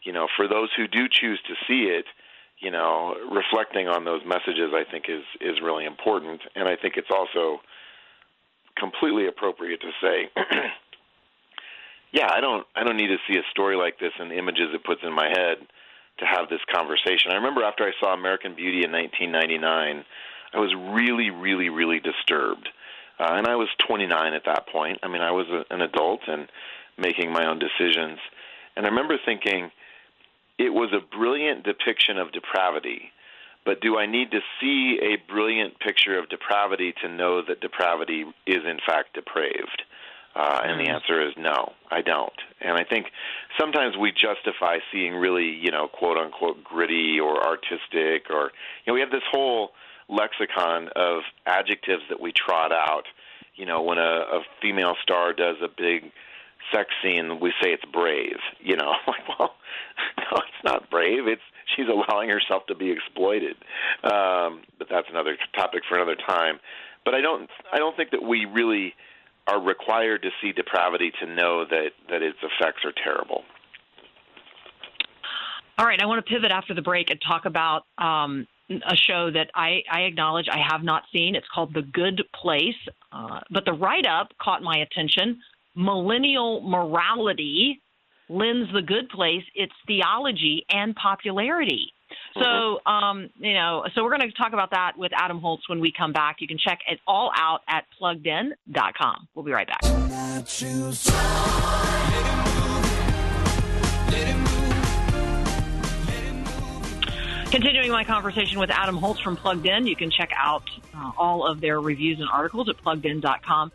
you 0.04 0.12
know, 0.12 0.28
for 0.36 0.46
those 0.46 0.68
who 0.76 0.86
do 0.86 1.08
choose 1.10 1.40
to 1.48 1.54
see 1.66 1.90
it, 1.90 2.04
you 2.60 2.70
know, 2.70 3.14
reflecting 3.30 3.88
on 3.88 4.04
those 4.04 4.22
messages 4.26 4.70
I 4.74 4.84
think 4.90 5.06
is 5.08 5.24
is 5.40 5.60
really 5.62 5.84
important. 5.84 6.42
And 6.54 6.68
I 6.68 6.76
think 6.76 6.96
it's 6.96 7.10
also 7.10 7.60
completely 8.78 9.26
appropriate 9.26 9.80
to 9.80 9.90
say 10.00 10.30
yeah, 12.12 12.28
I 12.32 12.40
don't 12.40 12.66
I 12.74 12.84
don't 12.84 12.96
need 12.96 13.08
to 13.08 13.18
see 13.28 13.38
a 13.38 13.42
story 13.50 13.76
like 13.76 13.98
this 13.98 14.12
and 14.18 14.30
the 14.30 14.38
images 14.38 14.68
it 14.74 14.84
puts 14.84 15.02
in 15.02 15.12
my 15.12 15.28
head 15.28 15.58
to 16.18 16.24
have 16.26 16.48
this 16.48 16.60
conversation. 16.72 17.30
I 17.30 17.36
remember 17.36 17.62
after 17.62 17.84
I 17.84 17.92
saw 18.00 18.12
American 18.12 18.54
Beauty 18.54 18.84
in 18.84 18.90
1999, 18.92 20.04
I 20.52 20.58
was 20.58 20.74
really, 20.74 21.30
really, 21.30 21.68
really 21.68 22.00
disturbed. 22.00 22.68
Uh, 23.20 23.34
and 23.34 23.46
I 23.46 23.56
was 23.56 23.68
29 23.86 24.32
at 24.32 24.44
that 24.46 24.68
point. 24.68 24.98
I 25.02 25.08
mean, 25.08 25.22
I 25.22 25.30
was 25.30 25.46
a, 25.48 25.72
an 25.72 25.82
adult 25.82 26.20
and 26.26 26.48
making 26.96 27.32
my 27.32 27.46
own 27.46 27.58
decisions. 27.58 28.18
And 28.76 28.86
I 28.86 28.88
remember 28.88 29.16
thinking 29.24 29.70
it 30.58 30.70
was 30.70 30.90
a 30.92 31.16
brilliant 31.16 31.64
depiction 31.64 32.18
of 32.18 32.32
depravity. 32.32 33.12
But 33.68 33.82
do 33.82 33.98
I 33.98 34.06
need 34.06 34.30
to 34.30 34.40
see 34.58 34.98
a 35.02 35.30
brilliant 35.30 35.78
picture 35.78 36.18
of 36.18 36.30
depravity 36.30 36.94
to 37.02 37.08
know 37.08 37.42
that 37.42 37.60
depravity 37.60 38.24
is 38.46 38.64
in 38.64 38.78
fact 38.86 39.12
depraved? 39.12 39.82
Uh, 40.34 40.62
and 40.64 40.80
the 40.80 40.90
answer 40.90 41.20
is 41.20 41.34
no, 41.36 41.74
I 41.90 42.00
don't. 42.00 42.32
And 42.62 42.78
I 42.78 42.84
think 42.84 43.08
sometimes 43.60 43.94
we 43.94 44.10
justify 44.10 44.78
seeing 44.90 45.14
really, 45.14 45.50
you 45.50 45.70
know, 45.70 45.86
quote 45.86 46.16
unquote 46.16 46.64
gritty 46.64 47.20
or 47.20 47.44
artistic 47.44 48.30
or, 48.30 48.52
you 48.86 48.86
know, 48.86 48.94
we 48.94 49.00
have 49.00 49.10
this 49.10 49.28
whole 49.30 49.72
lexicon 50.08 50.88
of 50.96 51.24
adjectives 51.44 52.04
that 52.08 52.20
we 52.20 52.32
trot 52.32 52.72
out. 52.72 53.04
You 53.54 53.66
know, 53.66 53.82
when 53.82 53.98
a, 53.98 54.00
a 54.32 54.44
female 54.62 54.94
star 55.02 55.34
does 55.34 55.56
a 55.62 55.68
big 55.68 56.10
sex 56.72 56.88
scene, 57.02 57.38
we 57.38 57.50
say 57.62 57.74
it's 57.74 57.84
brave. 57.84 58.38
You 58.60 58.76
know, 58.76 58.94
like, 59.06 59.28
well, 59.38 59.56
no, 60.16 60.38
it's 60.38 60.64
not 60.64 60.88
brave. 60.88 61.28
It's 61.28 61.42
she's 61.76 61.86
allowing 61.92 62.28
herself 62.28 62.66
to 62.66 62.74
be 62.74 62.90
exploited. 62.90 63.56
Um, 64.04 64.62
but 64.78 64.88
that's 64.90 65.08
another 65.10 65.36
topic 65.54 65.82
for 65.88 65.96
another 65.96 66.16
time. 66.16 66.58
But 67.04 67.14
I 67.14 67.20
don't, 67.20 67.48
I 67.72 67.78
don't 67.78 67.96
think 67.96 68.10
that 68.10 68.22
we 68.22 68.44
really 68.44 68.94
are 69.46 69.60
required 69.60 70.22
to 70.22 70.30
see 70.42 70.52
depravity 70.52 71.10
to 71.20 71.26
know 71.26 71.64
that 71.64 71.90
that 72.10 72.22
its 72.22 72.38
effects 72.42 72.84
are 72.84 72.92
terrible. 73.02 73.44
All 75.78 75.86
right, 75.86 76.00
I 76.02 76.06
want 76.06 76.24
to 76.24 76.28
pivot 76.30 76.50
after 76.50 76.74
the 76.74 76.82
break 76.82 77.08
and 77.10 77.20
talk 77.26 77.44
about 77.44 77.84
um, 77.98 78.46
a 78.68 78.96
show 78.96 79.30
that 79.30 79.50
I, 79.54 79.82
I, 79.90 80.00
acknowledge 80.00 80.48
I 80.50 80.58
have 80.58 80.82
not 80.82 81.04
seen. 81.12 81.36
It's 81.36 81.46
called 81.54 81.72
The 81.72 81.82
Good 81.82 82.20
Place, 82.34 82.74
uh, 83.12 83.40
but 83.50 83.64
the 83.64 83.72
write 83.72 84.04
up 84.04 84.32
caught 84.42 84.60
my 84.60 84.78
attention. 84.78 85.40
Millennial 85.76 86.60
Morality 86.62 87.80
lends 88.28 88.72
The 88.72 88.82
Good 88.82 89.08
Place 89.08 89.44
its 89.54 89.72
theology 89.86 90.64
and 90.70 90.94
popularity. 90.94 91.92
So, 92.34 92.80
um, 92.86 93.30
you 93.36 93.54
know, 93.54 93.84
so 93.94 94.02
we're 94.02 94.16
going 94.16 94.30
to 94.30 94.36
talk 94.36 94.52
about 94.52 94.70
that 94.70 94.96
with 94.96 95.12
Adam 95.14 95.40
Holz 95.40 95.60
when 95.66 95.80
we 95.80 95.92
come 95.92 96.12
back. 96.12 96.36
You 96.40 96.48
can 96.48 96.58
check 96.58 96.78
it 96.88 97.00
all 97.06 97.30
out 97.36 97.60
at 97.68 97.84
pluggedin.com. 98.00 99.28
We'll 99.34 99.44
be 99.44 99.52
right 99.52 99.66
back. 99.66 99.82
Continuing 107.50 107.90
my 107.90 108.04
conversation 108.04 108.58
with 108.58 108.70
Adam 108.70 108.96
Holz 108.96 109.18
from 109.20 109.34
Plugged 109.36 109.66
In, 109.66 109.86
you 109.86 109.96
can 109.96 110.10
check 110.10 110.30
out 110.36 110.64
uh, 110.94 111.12
all 111.16 111.46
of 111.46 111.60
their 111.60 111.80
reviews 111.80 112.20
and 112.20 112.28
articles 112.30 112.68
at 112.68 112.76
pluggedin.com. 112.76 113.72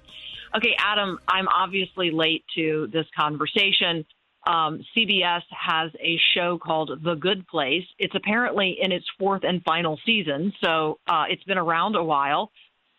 Okay, 0.55 0.75
Adam, 0.77 1.19
I'm 1.27 1.47
obviously 1.47 2.11
late 2.11 2.45
to 2.55 2.87
this 2.93 3.07
conversation. 3.17 4.05
Um, 4.45 4.83
CBS 4.95 5.43
has 5.49 5.91
a 5.99 6.19
show 6.33 6.57
called 6.57 6.91
The 7.03 7.15
Good 7.15 7.47
Place. 7.47 7.85
It's 7.97 8.15
apparently 8.15 8.77
in 8.81 8.91
its 8.91 9.05
fourth 9.17 9.43
and 9.43 9.63
final 9.63 9.99
season, 10.05 10.53
so 10.63 10.99
uh, 11.07 11.25
it's 11.29 11.43
been 11.43 11.57
around 11.57 11.95
a 11.95 12.03
while. 12.03 12.51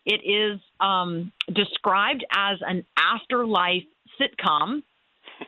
It 0.06 0.20
is 0.24 0.60
um, 0.80 1.32
described 1.52 2.24
as 2.30 2.58
an 2.66 2.84
afterlife 2.96 3.84
sitcom 4.20 4.82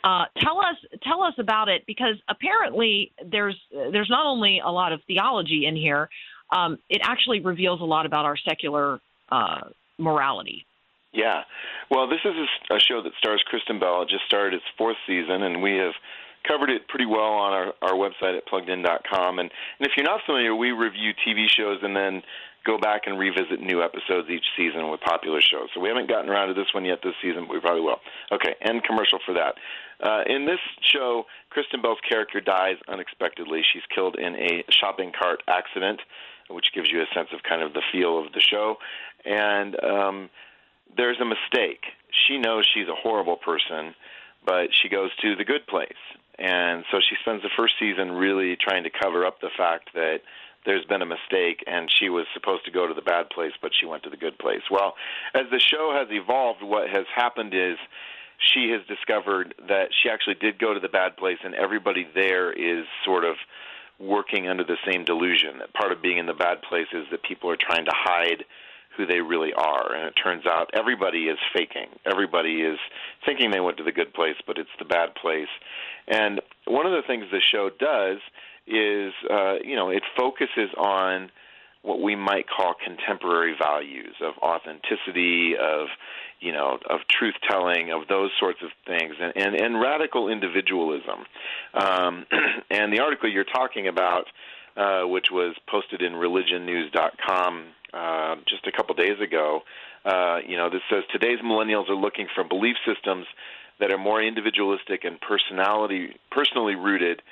uh, 0.04 0.24
tell 0.38 0.58
us 0.58 0.76
tell 1.02 1.22
us 1.22 1.34
about 1.38 1.68
it 1.68 1.84
because 1.86 2.16
apparently 2.28 3.12
there's 3.24 3.56
there's 3.70 4.10
not 4.10 4.26
only 4.26 4.60
a 4.64 4.70
lot 4.70 4.92
of 4.92 5.00
theology 5.06 5.66
in 5.66 5.76
here, 5.76 6.08
um, 6.50 6.78
it 6.88 7.00
actually 7.02 7.40
reveals 7.40 7.80
a 7.80 7.84
lot 7.84 8.06
about 8.06 8.24
our 8.24 8.36
secular 8.36 9.00
uh, 9.30 9.60
morality. 9.98 10.66
Yeah, 11.16 11.44
well, 11.90 12.06
this 12.06 12.20
is 12.26 12.34
a 12.70 12.78
show 12.78 13.00
that 13.02 13.12
stars 13.18 13.42
Kristen 13.46 13.80
Bell. 13.80 14.02
It 14.02 14.10
just 14.10 14.26
started 14.26 14.52
its 14.52 14.66
fourth 14.76 14.98
season, 15.06 15.42
and 15.42 15.62
we 15.62 15.76
have 15.76 15.94
covered 16.46 16.68
it 16.68 16.88
pretty 16.88 17.06
well 17.06 17.32
on 17.40 17.52
our, 17.52 17.72
our 17.80 17.94
website 17.94 18.36
at 18.36 18.46
pluggedin.com. 18.46 19.38
And, 19.38 19.50
and 19.80 19.86
if 19.88 19.92
you're 19.96 20.04
not 20.04 20.20
familiar, 20.26 20.54
we 20.54 20.72
review 20.72 21.12
TV 21.26 21.48
shows 21.48 21.78
and 21.82 21.96
then 21.96 22.22
go 22.66 22.78
back 22.78 23.02
and 23.06 23.18
revisit 23.18 23.60
new 23.60 23.82
episodes 23.82 24.28
each 24.28 24.44
season 24.58 24.90
with 24.90 25.00
popular 25.00 25.40
shows. 25.40 25.68
So 25.72 25.80
we 25.80 25.88
haven't 25.88 26.08
gotten 26.08 26.28
around 26.28 26.48
to 26.48 26.54
this 26.54 26.74
one 26.74 26.84
yet 26.84 26.98
this 27.02 27.14
season, 27.22 27.46
but 27.46 27.54
we 27.54 27.60
probably 27.60 27.82
will. 27.82 28.00
Okay, 28.30 28.54
end 28.60 28.84
commercial 28.84 29.18
for 29.24 29.32
that. 29.34 29.54
Uh, 30.04 30.22
in 30.26 30.44
this 30.44 30.60
show, 30.82 31.24
Kristen 31.48 31.80
Bell's 31.80 32.02
character 32.06 32.42
dies 32.42 32.76
unexpectedly. 32.88 33.62
She's 33.72 33.86
killed 33.94 34.16
in 34.16 34.34
a 34.34 34.64
shopping 34.68 35.12
cart 35.16 35.42
accident, 35.48 36.00
which 36.50 36.66
gives 36.74 36.90
you 36.90 37.00
a 37.00 37.06
sense 37.14 37.28
of 37.32 37.40
kind 37.42 37.62
of 37.62 37.72
the 37.72 37.82
feel 37.90 38.18
of 38.18 38.32
the 38.32 38.40
show. 38.40 38.76
And 39.24 39.82
um, 39.82 40.30
there's 40.96 41.20
a 41.20 41.24
mistake. 41.24 41.84
She 42.26 42.38
knows 42.38 42.68
she's 42.72 42.88
a 42.88 42.94
horrible 42.94 43.36
person, 43.36 43.94
but 44.44 44.68
she 44.72 44.88
goes 44.88 45.10
to 45.22 45.36
the 45.36 45.44
good 45.44 45.66
place. 45.66 45.92
And 46.38 46.84
so 46.90 46.98
she 47.00 47.16
spends 47.20 47.42
the 47.42 47.50
first 47.56 47.74
season 47.78 48.12
really 48.12 48.56
trying 48.56 48.84
to 48.84 48.90
cover 48.90 49.24
up 49.24 49.40
the 49.40 49.50
fact 49.56 49.90
that 49.94 50.20
there's 50.66 50.84
been 50.84 51.00
a 51.00 51.06
mistake 51.06 51.64
and 51.66 51.88
she 51.90 52.08
was 52.08 52.26
supposed 52.34 52.64
to 52.64 52.70
go 52.70 52.86
to 52.86 52.92
the 52.92 53.00
bad 53.00 53.30
place 53.30 53.52
but 53.62 53.70
she 53.78 53.86
went 53.86 54.02
to 54.02 54.10
the 54.10 54.16
good 54.16 54.36
place. 54.38 54.62
Well, 54.70 54.94
as 55.32 55.46
the 55.50 55.60
show 55.60 55.94
has 55.96 56.08
evolved, 56.10 56.62
what 56.62 56.88
has 56.90 57.06
happened 57.14 57.54
is 57.54 57.78
she 58.38 58.70
has 58.70 58.82
discovered 58.86 59.54
that 59.68 59.88
she 60.02 60.10
actually 60.10 60.34
did 60.34 60.58
go 60.58 60.74
to 60.74 60.80
the 60.80 60.88
bad 60.88 61.16
place 61.16 61.38
and 61.42 61.54
everybody 61.54 62.06
there 62.14 62.52
is 62.52 62.84
sort 63.04 63.24
of 63.24 63.36
working 63.98 64.48
under 64.48 64.64
the 64.64 64.76
same 64.84 65.04
delusion. 65.04 65.58
That 65.58 65.72
part 65.72 65.92
of 65.92 66.02
being 66.02 66.18
in 66.18 66.26
the 66.26 66.34
bad 66.34 66.60
place 66.62 66.88
is 66.92 67.06
that 67.10 67.22
people 67.22 67.48
are 67.50 67.56
trying 67.56 67.86
to 67.86 67.94
hide 67.94 68.44
who 68.96 69.06
they 69.06 69.20
really 69.20 69.52
are. 69.52 69.94
And 69.94 70.06
it 70.06 70.14
turns 70.22 70.46
out 70.46 70.70
everybody 70.74 71.24
is 71.24 71.38
faking. 71.54 71.88
Everybody 72.04 72.62
is 72.62 72.78
thinking 73.24 73.50
they 73.50 73.60
went 73.60 73.76
to 73.78 73.84
the 73.84 73.92
good 73.92 74.14
place, 74.14 74.36
but 74.46 74.58
it's 74.58 74.70
the 74.78 74.84
bad 74.84 75.14
place. 75.14 75.48
And 76.08 76.40
one 76.66 76.86
of 76.86 76.92
the 76.92 77.02
things 77.06 77.26
the 77.30 77.40
show 77.40 77.70
does 77.70 78.18
is, 78.66 79.12
uh, 79.30 79.56
you 79.64 79.76
know, 79.76 79.90
it 79.90 80.02
focuses 80.16 80.70
on 80.76 81.30
what 81.82 82.00
we 82.00 82.16
might 82.16 82.46
call 82.48 82.74
contemporary 82.84 83.54
values 83.56 84.14
of 84.20 84.34
authenticity, 84.42 85.54
of 85.56 85.86
you 86.40 86.52
know, 86.52 86.78
of 86.90 87.00
truth 87.08 87.34
telling, 87.48 87.92
of 87.92 88.08
those 88.08 88.30
sorts 88.38 88.58
of 88.62 88.70
things, 88.86 89.14
and, 89.20 89.32
and, 89.36 89.54
and 89.54 89.80
radical 89.80 90.28
individualism. 90.28 91.24
Um, 91.72 92.26
and 92.70 92.92
the 92.92 93.00
article 93.00 93.30
you're 93.30 93.44
talking 93.44 93.88
about, 93.88 94.26
uh, 94.76 95.02
which 95.04 95.30
was 95.30 95.54
posted 95.66 96.02
in 96.02 96.12
religionnews.com 96.12 97.64
uh, 97.96 98.36
just 98.48 98.66
a 98.66 98.72
couple 98.72 98.94
days 98.94 99.20
ago, 99.20 99.62
uh, 100.04 100.38
you 100.46 100.56
know, 100.56 100.68
this 100.68 100.82
says 100.90 101.02
today's 101.10 101.40
millennials 101.40 101.88
are 101.88 101.96
looking 101.96 102.26
for 102.34 102.44
belief 102.44 102.76
systems 102.86 103.26
that 103.80 103.90
are 103.92 103.98
more 103.98 104.22
individualistic 104.22 105.04
and 105.04 105.20
personality 105.20 106.16
personally 106.30 106.74
rooted 106.74 107.22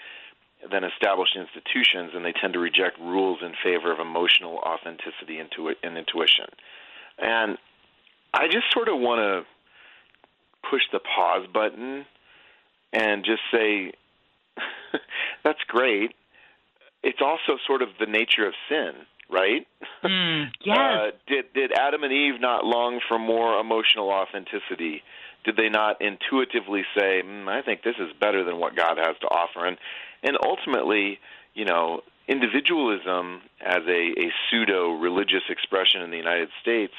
than 0.71 0.85
established 0.85 1.37
institutions, 1.37 2.13
and 2.15 2.25
they 2.25 2.33
tend 2.33 2.55
to 2.55 2.59
reject 2.59 2.99
rules 2.99 3.41
in 3.43 3.53
favor 3.63 3.93
of 3.93 4.01
emotional 4.01 4.57
authenticity 4.59 5.39
and 5.39 5.99
intuition. 5.99 6.47
And 7.19 7.59
I 8.33 8.47
just 8.47 8.73
sort 8.73 8.89
of 8.89 8.99
want 8.99 9.21
to 9.21 10.69
push 10.69 10.83
the 10.93 11.01
pause 11.01 11.47
button 11.53 12.07
and 12.93 13.25
just 13.25 13.43
say, 13.53 13.93
that's 15.45 15.63
great. 15.69 16.15
It's 17.03 17.21
also 17.21 17.59
sort 17.67 17.83
of 17.83 17.89
the 18.01 18.07
nature 18.07 18.47
of 18.47 18.55
sin, 18.69 18.93
right? 19.31 19.67
Mm, 20.03 20.47
yes. 20.65 20.79
Uh, 20.79 21.11
did 21.27 21.53
did 21.55 21.73
Adam 21.73 22.03
and 22.05 22.13
Eve 22.13 22.41
not 22.41 22.65
long 22.65 23.01
for 23.09 23.19
more 23.19 23.59
emotional 23.59 24.11
authenticity? 24.11 25.03
Did 25.45 25.57
they 25.57 25.69
not 25.69 26.01
intuitively 26.01 26.85
say, 26.97 27.23
mm, 27.25 27.49
"I 27.49 27.63
think 27.63 27.83
this 27.83 27.97
is 27.99 28.13
better 28.21 28.45
than 28.45 28.59
what 28.59 28.77
God 28.77 28.99
has 28.99 29.17
to 29.21 29.27
offer"? 29.27 29.67
And 29.67 29.77
and 30.23 30.37
ultimately, 30.43 31.19
you 31.55 31.65
know, 31.65 32.03
individualism 32.29 33.43
as 33.61 33.83
a, 33.87 34.13
a 34.19 34.33
pseudo 34.51 34.93
religious 34.93 35.43
expression 35.51 36.03
in 36.03 36.11
the 36.11 36.17
United 36.17 36.49
States 36.63 36.95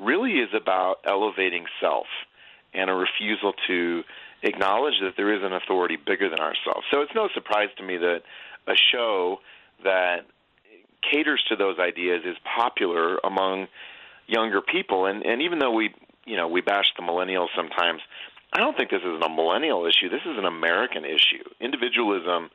really 0.00 0.32
is 0.32 0.48
about 0.54 0.96
elevating 1.04 1.66
self 1.80 2.06
and 2.72 2.90
a 2.90 2.94
refusal 2.94 3.52
to 3.68 4.02
acknowledge 4.42 4.94
that 5.00 5.14
there 5.16 5.32
is 5.34 5.42
an 5.42 5.52
authority 5.52 5.96
bigger 5.96 6.28
than 6.28 6.40
ourselves. 6.40 6.86
So 6.90 7.02
it's 7.02 7.14
no 7.14 7.28
surprise 7.34 7.68
to 7.78 7.84
me 7.84 7.96
that 7.98 8.22
a 8.66 8.74
show 8.92 9.38
that 9.84 10.26
caters 11.10 11.42
to 11.48 11.56
those 11.56 11.78
ideas 11.78 12.22
is 12.24 12.36
popular 12.56 13.18
among 13.24 13.68
younger 14.26 14.60
people 14.60 15.06
and 15.06 15.24
and 15.24 15.42
even 15.42 15.58
though 15.58 15.72
we 15.72 15.94
you 16.24 16.36
know 16.36 16.48
we 16.48 16.60
bash 16.60 16.86
the 16.96 17.02
millennials 17.02 17.48
sometimes 17.56 18.00
I 18.52 18.60
don't 18.60 18.76
think 18.76 18.90
this 18.90 19.02
is 19.02 19.22
a 19.22 19.28
millennial 19.28 19.86
issue 19.86 20.08
this 20.08 20.22
is 20.24 20.38
an 20.38 20.46
American 20.46 21.04
issue 21.04 21.44
individualism 21.60 22.50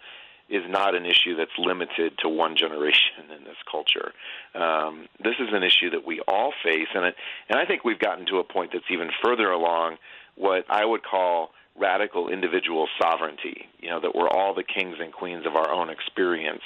is 0.49 0.63
not 0.67 0.95
an 0.95 1.05
issue 1.05 1.35
that's 1.37 1.51
limited 1.57 2.17
to 2.19 2.27
one 2.27 2.57
generation 2.57 3.29
in 3.37 3.43
this 3.43 3.57
culture. 3.69 4.11
Um, 4.55 5.07
this 5.23 5.35
is 5.39 5.49
an 5.53 5.63
issue 5.63 5.91
that 5.91 6.05
we 6.05 6.21
all 6.27 6.53
face, 6.63 6.87
and 6.93 7.05
it, 7.05 7.15
and 7.49 7.59
I 7.59 7.65
think 7.65 7.85
we've 7.85 7.99
gotten 7.99 8.25
to 8.27 8.37
a 8.37 8.43
point 8.43 8.71
that's 8.73 8.89
even 8.91 9.09
further 9.23 9.51
along 9.51 9.97
what 10.35 10.65
I 10.69 10.83
would 10.85 11.03
call 11.03 11.51
radical 11.77 12.29
individual 12.29 12.87
sovereignty. 12.99 13.67
You 13.79 13.89
know 13.89 14.01
that 14.01 14.15
we're 14.15 14.27
all 14.27 14.55
the 14.55 14.63
kings 14.63 14.97
and 14.99 15.13
queens 15.13 15.45
of 15.45 15.55
our 15.55 15.71
own 15.71 15.89
experience. 15.89 16.63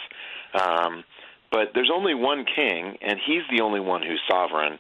Um, 0.54 1.04
but 1.53 1.69
there's 1.74 1.91
only 1.93 2.13
one 2.13 2.43
king, 2.43 2.98
and 3.01 3.17
he's 3.25 3.43
the 3.50 3.62
only 3.63 3.79
one 3.79 4.01
who's 4.01 4.22
sovereign. 4.29 4.77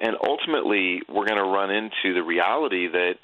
And 0.00 0.16
ultimately, 0.22 1.02
we're 1.08 1.26
going 1.26 1.42
to 1.42 1.50
run 1.50 1.70
into 1.70 2.14
the 2.14 2.22
reality 2.22 2.86
that 2.86 3.14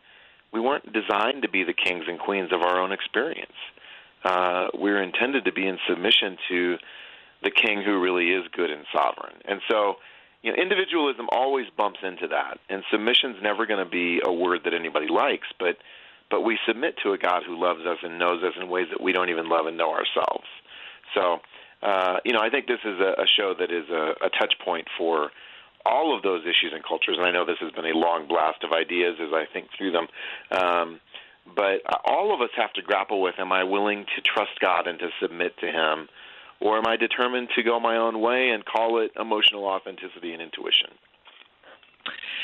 we 0.53 0.61
weren't 0.61 0.93
designed 0.93 1.43
to 1.43 1.49
be 1.49 1.63
the 1.63 1.73
kings 1.73 2.05
and 2.09 2.19
queens 2.19 2.51
of 2.53 2.63
our 2.63 2.81
own 2.81 2.91
experience 2.91 3.55
uh, 4.27 4.69
we're 4.75 5.03
intended 5.03 5.45
to 5.45 5.53
be 5.53 5.67
in 5.67 5.79
submission 5.89 6.37
to 6.49 6.77
the 7.43 7.51
king 7.51 7.83
who 7.85 8.01
really 8.01 8.31
is 8.31 8.45
good 8.53 8.71
and 8.71 8.85
sovereign. 8.93 9.37
And 9.45 9.61
so, 9.71 9.97
you 10.43 10.51
know, 10.51 10.61
individualism 10.61 11.29
always 11.31 11.67
bumps 11.77 12.01
into 12.03 12.27
that, 12.29 12.59
and 12.69 12.83
submission's 12.91 13.37
never 13.41 13.67
going 13.67 13.85
to 13.85 13.91
be 13.91 14.21
a 14.25 14.33
word 14.33 14.61
that 14.65 14.75
anybody 14.75 15.07
likes, 15.09 15.49
but 15.59 15.77
but 16.29 16.41
we 16.41 16.59
submit 16.67 16.97
to 17.05 17.13
a 17.13 17.19
God 17.19 17.45
who 17.47 17.57
loves 17.57 17.87
us 17.87 17.99
and 18.03 18.19
knows 18.19 18.43
us 18.43 18.55
in 18.61 18.69
ways 18.69 18.89
that 18.91 19.01
we 19.01 19.13
don't 19.13 19.31
even 19.31 19.49
love 19.49 19.67
and 19.67 19.77
know 19.77 19.93
ourselves. 19.93 20.47
So, 21.15 21.39
uh, 21.83 22.17
you 22.25 22.33
know, 22.33 22.41
I 22.41 22.51
think 22.51 22.67
this 22.67 22.81
is 22.85 22.99
a, 23.01 23.23
a 23.23 23.27
show 23.27 23.55
that 23.59 23.71
is 23.71 23.89
a, 23.91 24.15
a 24.27 24.31
touch 24.31 24.55
point 24.65 24.89
for 24.97 25.31
all 25.85 26.17
of 26.17 26.23
those 26.23 26.43
issues 26.43 26.73
and 26.73 26.83
cultures. 26.83 27.17
And 27.19 27.27
I 27.27 27.31
know 27.31 27.45
this 27.45 27.59
has 27.61 27.73
been 27.73 27.87
a 27.87 27.97
long 27.97 28.27
blast 28.27 28.65
of 28.65 28.73
ideas 28.73 29.17
as 29.21 29.33
I 29.33 29.45
think 29.53 29.69
through 29.77 29.93
them. 29.93 30.09
Um, 30.51 31.01
but 31.55 31.83
all 32.05 32.35
of 32.35 32.41
us 32.41 32.51
have 32.57 32.73
to 32.75 32.83
grapple 32.83 33.23
with: 33.23 33.37
Am 33.39 33.53
I 33.53 33.65
willing 33.65 34.05
to 34.17 34.23
trust 34.23 34.59
God 34.61 34.87
and 34.87 34.99
to 34.99 35.11
submit 35.21 35.57
to 35.61 35.67
Him, 35.67 36.09
or 36.61 36.79
am 36.79 36.87
I 36.87 36.97
determined 36.97 37.51
to 37.55 37.63
go 37.63 37.79
my 37.79 37.97
own 37.97 38.21
way 38.21 38.51
and 38.51 38.65
call 38.65 39.01
it 39.01 39.13
emotional 39.19 39.65
authenticity 39.65 40.33
and 40.33 40.43
intuition? 40.43 40.91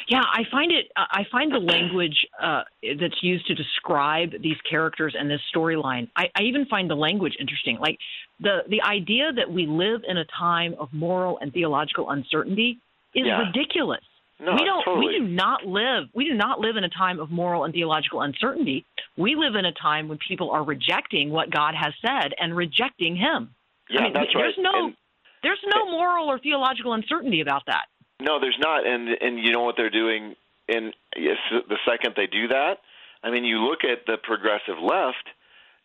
Yeah, 0.08 0.20
I 0.22 0.42
find 0.50 0.72
it. 0.72 0.86
uh, 0.96 1.04
I 1.10 1.24
find 1.30 1.52
the 1.52 1.58
language 1.58 2.16
uh, 2.42 2.62
that's 3.00 3.22
used 3.22 3.46
to 3.46 3.54
describe 3.54 4.30
these 4.42 4.56
characters 4.68 5.14
and 5.18 5.30
this 5.30 5.40
storyline. 5.54 6.08
I, 6.16 6.24
I 6.36 6.42
even 6.42 6.66
find 6.66 6.88
the 6.90 6.94
language 6.96 7.34
interesting. 7.38 7.78
Like 7.80 7.98
the 8.40 8.60
the 8.68 8.82
idea 8.82 9.32
that 9.32 9.50
we 9.50 9.66
live 9.66 10.02
in 10.06 10.18
a 10.18 10.24
time 10.38 10.74
of 10.78 10.88
moral 10.92 11.38
and 11.40 11.52
theological 11.52 12.10
uncertainty 12.10 12.78
is 13.14 13.26
Yeah. 13.26 13.46
ridiculous. 13.46 14.00
No, 14.40 14.52
we 14.54 14.64
don't. 14.64 14.84
totally. 14.84 15.06
We 15.06 15.18
do 15.20 15.24
not 15.28 15.64
live. 15.66 16.04
We 16.14 16.24
do 16.24 16.34
not 16.34 16.58
live 16.58 16.76
in 16.76 16.82
a 16.84 16.88
time 16.88 17.20
of 17.20 17.30
moral 17.30 17.64
and 17.64 17.72
theological 17.72 18.22
uncertainty. 18.22 18.84
We 19.16 19.36
live 19.36 19.54
in 19.54 19.64
a 19.66 19.72
time 19.72 20.08
when 20.08 20.18
people 20.26 20.50
are 20.50 20.64
rejecting 20.64 21.30
what 21.30 21.50
God 21.50 21.74
has 21.76 21.92
said 22.04 22.32
and 22.40 22.56
rejecting 22.56 23.14
Him. 23.14 23.50
Yeah, 23.88 24.00
I 24.00 24.04
mean, 24.04 24.12
that's 24.14 24.30
there's 24.34 24.54
right. 24.58 24.62
no 24.72 24.86
And- 24.86 24.96
there's 25.44 25.60
no 25.74 25.90
moral 25.90 26.28
or 26.28 26.38
theological 26.38 26.92
uncertainty 26.94 27.40
about 27.40 27.62
that. 27.66 27.86
No, 28.22 28.38
there's 28.40 28.58
not, 28.58 28.86
and 28.86 29.08
and 29.08 29.38
you 29.38 29.52
know 29.52 29.62
what 29.62 29.76
they're 29.76 29.90
doing. 29.90 30.36
And 30.68 30.94
the 31.14 31.78
second 31.86 32.14
they 32.16 32.26
do 32.28 32.48
that, 32.48 32.78
I 33.22 33.30
mean, 33.30 33.44
you 33.44 33.58
look 33.58 33.80
at 33.84 34.06
the 34.06 34.16
progressive 34.22 34.78
left; 34.80 35.26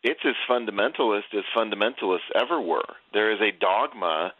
it's 0.02 0.20
as 0.24 0.34
fundamentalist 0.48 1.34
as 1.36 1.44
fundamentalists 1.56 2.30
ever 2.34 2.60
were. 2.60 2.94
There 3.12 3.32
is 3.32 3.40
a 3.40 3.50
dogma 3.50 4.32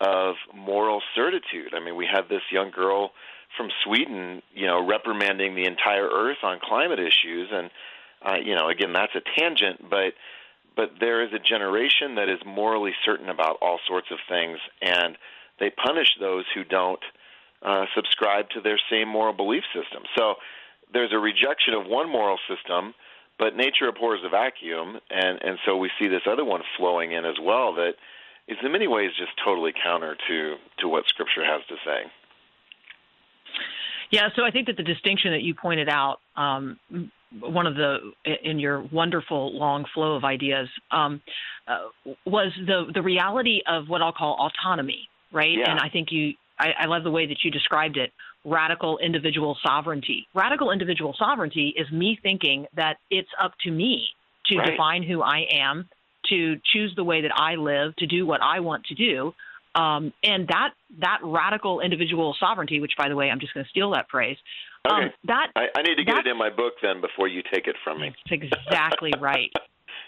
of 0.00 0.36
moral 0.54 1.02
certitude. 1.14 1.74
I 1.74 1.80
mean, 1.80 1.94
we 1.94 2.06
had 2.10 2.28
this 2.28 2.42
young 2.50 2.70
girl 2.70 3.12
from 3.56 3.68
Sweden, 3.84 4.42
you 4.54 4.66
know, 4.66 4.86
reprimanding 4.86 5.54
the 5.54 5.66
entire 5.66 6.08
Earth 6.08 6.38
on 6.42 6.58
climate 6.62 6.98
issues, 6.98 7.50
and 7.52 7.70
uh, 8.24 8.36
you 8.42 8.54
know, 8.54 8.68
again, 8.68 8.92
that's 8.94 9.14
a 9.14 9.20
tangent, 9.38 9.88
but 9.90 10.14
but 10.74 10.92
there 11.00 11.22
is 11.22 11.32
a 11.34 11.38
generation 11.38 12.14
that 12.14 12.30
is 12.30 12.38
morally 12.46 12.92
certain 13.04 13.28
about 13.28 13.58
all 13.60 13.78
sorts 13.86 14.08
of 14.10 14.18
things, 14.26 14.58
and 14.80 15.18
they 15.60 15.68
punish 15.68 16.16
those 16.18 16.44
who 16.54 16.64
don't 16.64 17.02
uh, 17.64 17.86
subscribe 17.94 18.50
to 18.50 18.60
their 18.60 18.78
same 18.90 19.08
moral 19.08 19.32
belief 19.32 19.64
system. 19.74 20.02
So 20.16 20.34
there's 20.92 21.12
a 21.12 21.18
rejection 21.18 21.74
of 21.74 21.86
one 21.86 22.10
moral 22.10 22.38
system, 22.48 22.94
but 23.38 23.56
nature 23.56 23.88
abhors 23.88 24.20
a 24.24 24.28
vacuum, 24.28 24.98
and 25.10 25.42
and 25.42 25.58
so 25.64 25.76
we 25.76 25.90
see 25.98 26.08
this 26.08 26.22
other 26.30 26.44
one 26.44 26.62
flowing 26.76 27.12
in 27.12 27.24
as 27.24 27.36
well 27.40 27.74
that 27.74 27.94
is 28.48 28.58
in 28.62 28.72
many 28.72 28.88
ways 28.88 29.10
just 29.18 29.32
totally 29.44 29.72
counter 29.72 30.16
to 30.28 30.56
to 30.78 30.88
what 30.88 31.06
Scripture 31.06 31.44
has 31.44 31.62
to 31.68 31.76
say. 31.84 32.10
Yeah, 34.10 34.28
so 34.36 34.44
I 34.44 34.50
think 34.50 34.66
that 34.66 34.76
the 34.76 34.82
distinction 34.82 35.32
that 35.32 35.42
you 35.42 35.54
pointed 35.54 35.88
out, 35.88 36.20
um, 36.36 36.78
one 37.40 37.66
of 37.66 37.76
the 37.76 38.12
in 38.44 38.58
your 38.58 38.82
wonderful 38.92 39.56
long 39.56 39.86
flow 39.94 40.16
of 40.16 40.24
ideas, 40.24 40.68
um, 40.90 41.22
uh, 41.66 41.78
was 42.26 42.52
the 42.66 42.90
the 42.92 43.02
reality 43.02 43.62
of 43.66 43.88
what 43.88 44.02
I'll 44.02 44.12
call 44.12 44.36
autonomy, 44.38 45.08
right? 45.32 45.56
Yeah. 45.56 45.70
And 45.70 45.80
I 45.80 45.88
think 45.88 46.12
you, 46.12 46.34
I, 46.62 46.84
I 46.84 46.86
love 46.86 47.02
the 47.02 47.10
way 47.10 47.26
that 47.26 47.38
you 47.42 47.50
described 47.50 47.96
it. 47.96 48.12
Radical 48.44 48.98
individual 48.98 49.56
sovereignty. 49.64 50.26
Radical 50.34 50.70
individual 50.70 51.14
sovereignty 51.18 51.74
is 51.76 51.90
me 51.90 52.18
thinking 52.22 52.66
that 52.76 52.96
it's 53.10 53.28
up 53.40 53.52
to 53.64 53.70
me 53.70 54.06
to 54.46 54.58
Right. 54.58 54.70
define 54.72 55.02
who 55.02 55.22
I 55.22 55.46
am, 55.52 55.88
to 56.28 56.56
choose 56.72 56.92
the 56.96 57.04
way 57.04 57.22
that 57.22 57.30
I 57.36 57.54
live, 57.54 57.94
to 57.96 58.06
do 58.06 58.26
what 58.26 58.40
I 58.42 58.60
want 58.60 58.84
to 58.86 58.94
do. 58.94 59.32
Um, 59.74 60.12
and 60.22 60.46
that 60.48 60.70
that 61.00 61.18
radical 61.22 61.80
individual 61.80 62.36
sovereignty, 62.38 62.80
which 62.80 62.92
by 62.98 63.08
the 63.08 63.16
way, 63.16 63.30
I'm 63.30 63.40
just 63.40 63.54
going 63.54 63.64
to 63.64 63.70
steal 63.70 63.90
that 63.92 64.06
phrase. 64.10 64.36
Um, 64.84 65.04
Okay. 65.04 65.14
that 65.24 65.46
I, 65.56 65.68
I 65.76 65.82
need 65.82 65.94
to 65.96 66.04
get 66.04 66.18
it 66.18 66.26
in 66.26 66.36
my 66.36 66.50
book 66.50 66.74
then 66.82 67.00
before 67.00 67.28
you 67.28 67.42
take 67.52 67.66
it 67.66 67.76
from 67.82 68.00
me. 68.00 68.12
that's 68.28 68.42
exactly 68.42 69.12
right. 69.18 69.52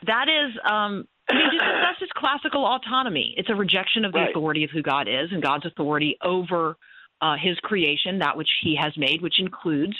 That 0.07 0.26
is, 0.28 0.52
um, 0.70 1.07
I 1.28 1.34
mean, 1.34 1.50
just, 1.52 1.64
that's 1.64 1.98
just 2.00 2.14
classical 2.14 2.64
autonomy. 2.66 3.34
It's 3.37 3.48
a 3.48 3.54
rejection 3.54 4.04
of 4.04 4.12
the 4.12 4.18
Right. 4.18 4.30
authority 4.30 4.64
of 4.64 4.70
who 4.70 4.82
God 4.82 5.08
is 5.08 5.32
and 5.32 5.42
God's 5.42 5.66
authority 5.66 6.16
over 6.22 6.76
uh, 7.20 7.37
His 7.40 7.58
creation, 7.60 8.18
that 8.18 8.37
which 8.37 8.48
He 8.62 8.76
has 8.80 8.96
made, 8.96 9.22
which 9.22 9.40
includes 9.40 9.96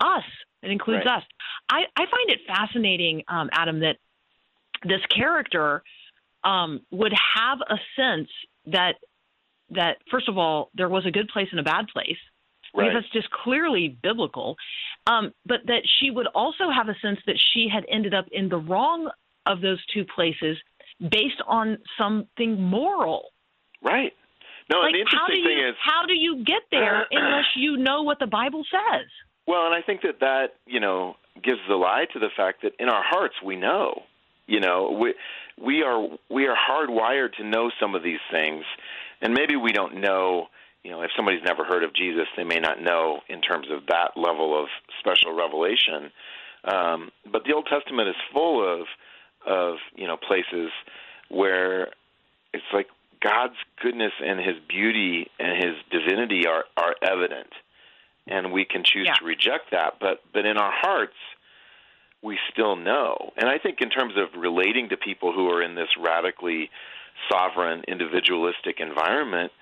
us. 0.00 0.24
It 0.62 0.70
includes 0.70 1.04
Right. 1.06 1.18
us. 1.18 1.22
I, 1.70 1.84
I 1.96 2.06
find 2.06 2.28
it 2.30 2.40
fascinating, 2.46 3.22
um, 3.28 3.48
Adam, 3.52 3.80
that 3.80 3.96
this 4.84 5.00
character 5.14 5.82
um, 6.44 6.82
would 6.90 7.12
have 7.34 7.58
a 7.60 7.76
sense 7.96 8.28
that 8.66 8.96
that 9.70 9.96
first 10.10 10.28
of 10.28 10.38
all 10.38 10.70
there 10.74 10.88
was 10.88 11.04
a 11.06 11.10
good 11.10 11.28
place 11.28 11.48
and 11.50 11.58
a 11.58 11.62
bad 11.62 11.86
place 11.88 12.16
Right. 12.74 12.88
because 12.88 13.02
that's 13.02 13.12
just 13.12 13.30
clearly 13.30 13.88
biblical. 13.88 14.56
Um, 15.06 15.32
but 15.44 15.60
that 15.66 15.82
she 15.98 16.10
would 16.10 16.26
also 16.34 16.70
have 16.70 16.88
a 16.88 16.94
sense 17.00 17.18
that 17.26 17.36
she 17.52 17.68
had 17.72 17.84
ended 17.88 18.12
up 18.12 18.26
in 18.30 18.48
the 18.48 18.58
wrong 18.58 19.10
of 19.46 19.60
those 19.60 19.78
two 19.92 20.04
places 20.04 20.56
based 21.00 21.42
on 21.46 21.78
something 21.98 22.60
moral. 22.60 23.24
Right. 23.82 24.12
No, 24.70 24.80
like 24.80 24.94
and 24.94 25.06
the 25.06 25.16
how 25.16 25.26
do 25.26 25.32
interesting 25.32 25.52
you 25.52 25.60
thing 25.60 25.68
is 25.68 25.74
how 25.82 26.06
do 26.06 26.14
you 26.14 26.44
get 26.44 26.62
there 26.70 27.06
unless 27.10 27.44
you 27.54 27.76
know 27.76 28.02
what 28.02 28.18
the 28.18 28.26
Bible 28.26 28.64
says? 28.70 29.06
Well, 29.46 29.66
and 29.66 29.74
I 29.74 29.82
think 29.82 30.02
that 30.02 30.20
that 30.20 30.54
you 30.66 30.80
know 30.80 31.16
gives 31.42 31.60
the 31.68 31.76
lie 31.76 32.06
to 32.12 32.18
the 32.18 32.30
fact 32.36 32.62
that 32.62 32.72
in 32.78 32.88
our 32.88 33.02
hearts 33.04 33.34
we 33.44 33.56
know, 33.56 34.02
you 34.46 34.60
know, 34.60 34.96
we 35.00 35.14
we 35.60 35.82
are 35.82 36.08
we 36.30 36.46
are 36.46 36.56
hardwired 36.56 37.34
to 37.34 37.44
know 37.44 37.70
some 37.80 37.94
of 37.94 38.02
these 38.02 38.20
things, 38.30 38.64
and 39.20 39.34
maybe 39.34 39.56
we 39.56 39.72
don't 39.72 40.00
know. 40.00 40.46
You 40.84 40.92
know, 40.92 41.02
if 41.02 41.10
somebody's 41.16 41.42
never 41.44 41.64
heard 41.64 41.82
of 41.82 41.92
Jesus, 41.94 42.26
they 42.36 42.44
may 42.44 42.60
not 42.60 42.80
know 42.80 43.20
in 43.28 43.40
terms 43.40 43.66
of 43.72 43.86
that 43.88 44.12
level 44.16 44.60
of 44.60 44.68
special 45.00 45.32
revelation. 45.32 46.12
Um, 46.62 47.10
but 47.30 47.42
the 47.44 47.54
Old 47.54 47.66
Testament 47.66 48.08
is 48.08 48.14
full 48.32 48.62
of 48.62 48.86
of 49.46 49.76
you 49.94 50.06
know 50.06 50.16
places 50.16 50.70
where 51.28 51.88
it's 52.52 52.64
like 52.72 52.88
God's 53.22 53.56
goodness 53.82 54.12
and 54.24 54.38
His 54.40 54.56
beauty 54.68 55.30
and 55.38 55.56
His 55.56 55.74
divinity 55.90 56.46
are 56.46 56.64
are 56.76 56.94
evident 57.02 57.48
and 58.28 58.52
we 58.52 58.64
can 58.64 58.82
choose 58.84 59.06
Yeah. 59.06 59.14
to 59.14 59.24
reject 59.24 59.70
that. 59.70 59.94
But 60.00 60.22
but 60.32 60.44
in 60.46 60.56
our 60.56 60.72
hearts 60.72 61.16
we 62.22 62.38
still 62.52 62.76
know. 62.76 63.32
And 63.36 63.48
i 63.48 63.58
think 63.58 63.80
in 63.80 63.90
terms 63.90 64.14
of 64.16 64.40
relating 64.40 64.88
to 64.88 64.96
people 64.96 65.32
who 65.32 65.48
are 65.50 65.62
in 65.62 65.74
this 65.74 65.88
radically 65.98 66.70
sovereign 67.30 67.84
individualistic 67.88 68.80
environment 68.80 69.52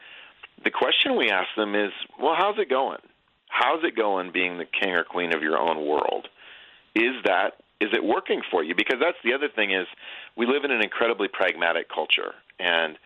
the 0.64 0.70
question 0.70 1.16
we 1.16 1.30
ask 1.30 1.48
them 1.56 1.74
is 1.74 1.92
well 2.20 2.34
how's 2.36 2.58
it 2.58 2.68
going? 2.70 3.00
How's 3.48 3.84
it 3.84 3.94
going 3.96 4.32
being 4.32 4.58
the 4.58 4.64
king 4.64 4.92
or 4.94 5.04
queen 5.04 5.32
of 5.34 5.42
your 5.42 5.58
own 5.58 5.86
world 5.86 6.28
is 6.94 7.14
that 7.24 7.54
is 7.80 7.90
it 7.92 8.04
working 8.04 8.40
for 8.50 8.62
you 8.62 8.74
because 8.74 8.98
that's 9.00 9.18
the 9.24 9.34
other 9.34 9.48
thing 9.48 9.70
is 9.72 9.86
we 10.36 10.46
live 10.46 10.64
in 10.64 10.70
an 10.70 10.82
incredibly 10.82 11.28
pragmatic 11.28 11.88
culture 11.88 12.32
and 12.58 12.96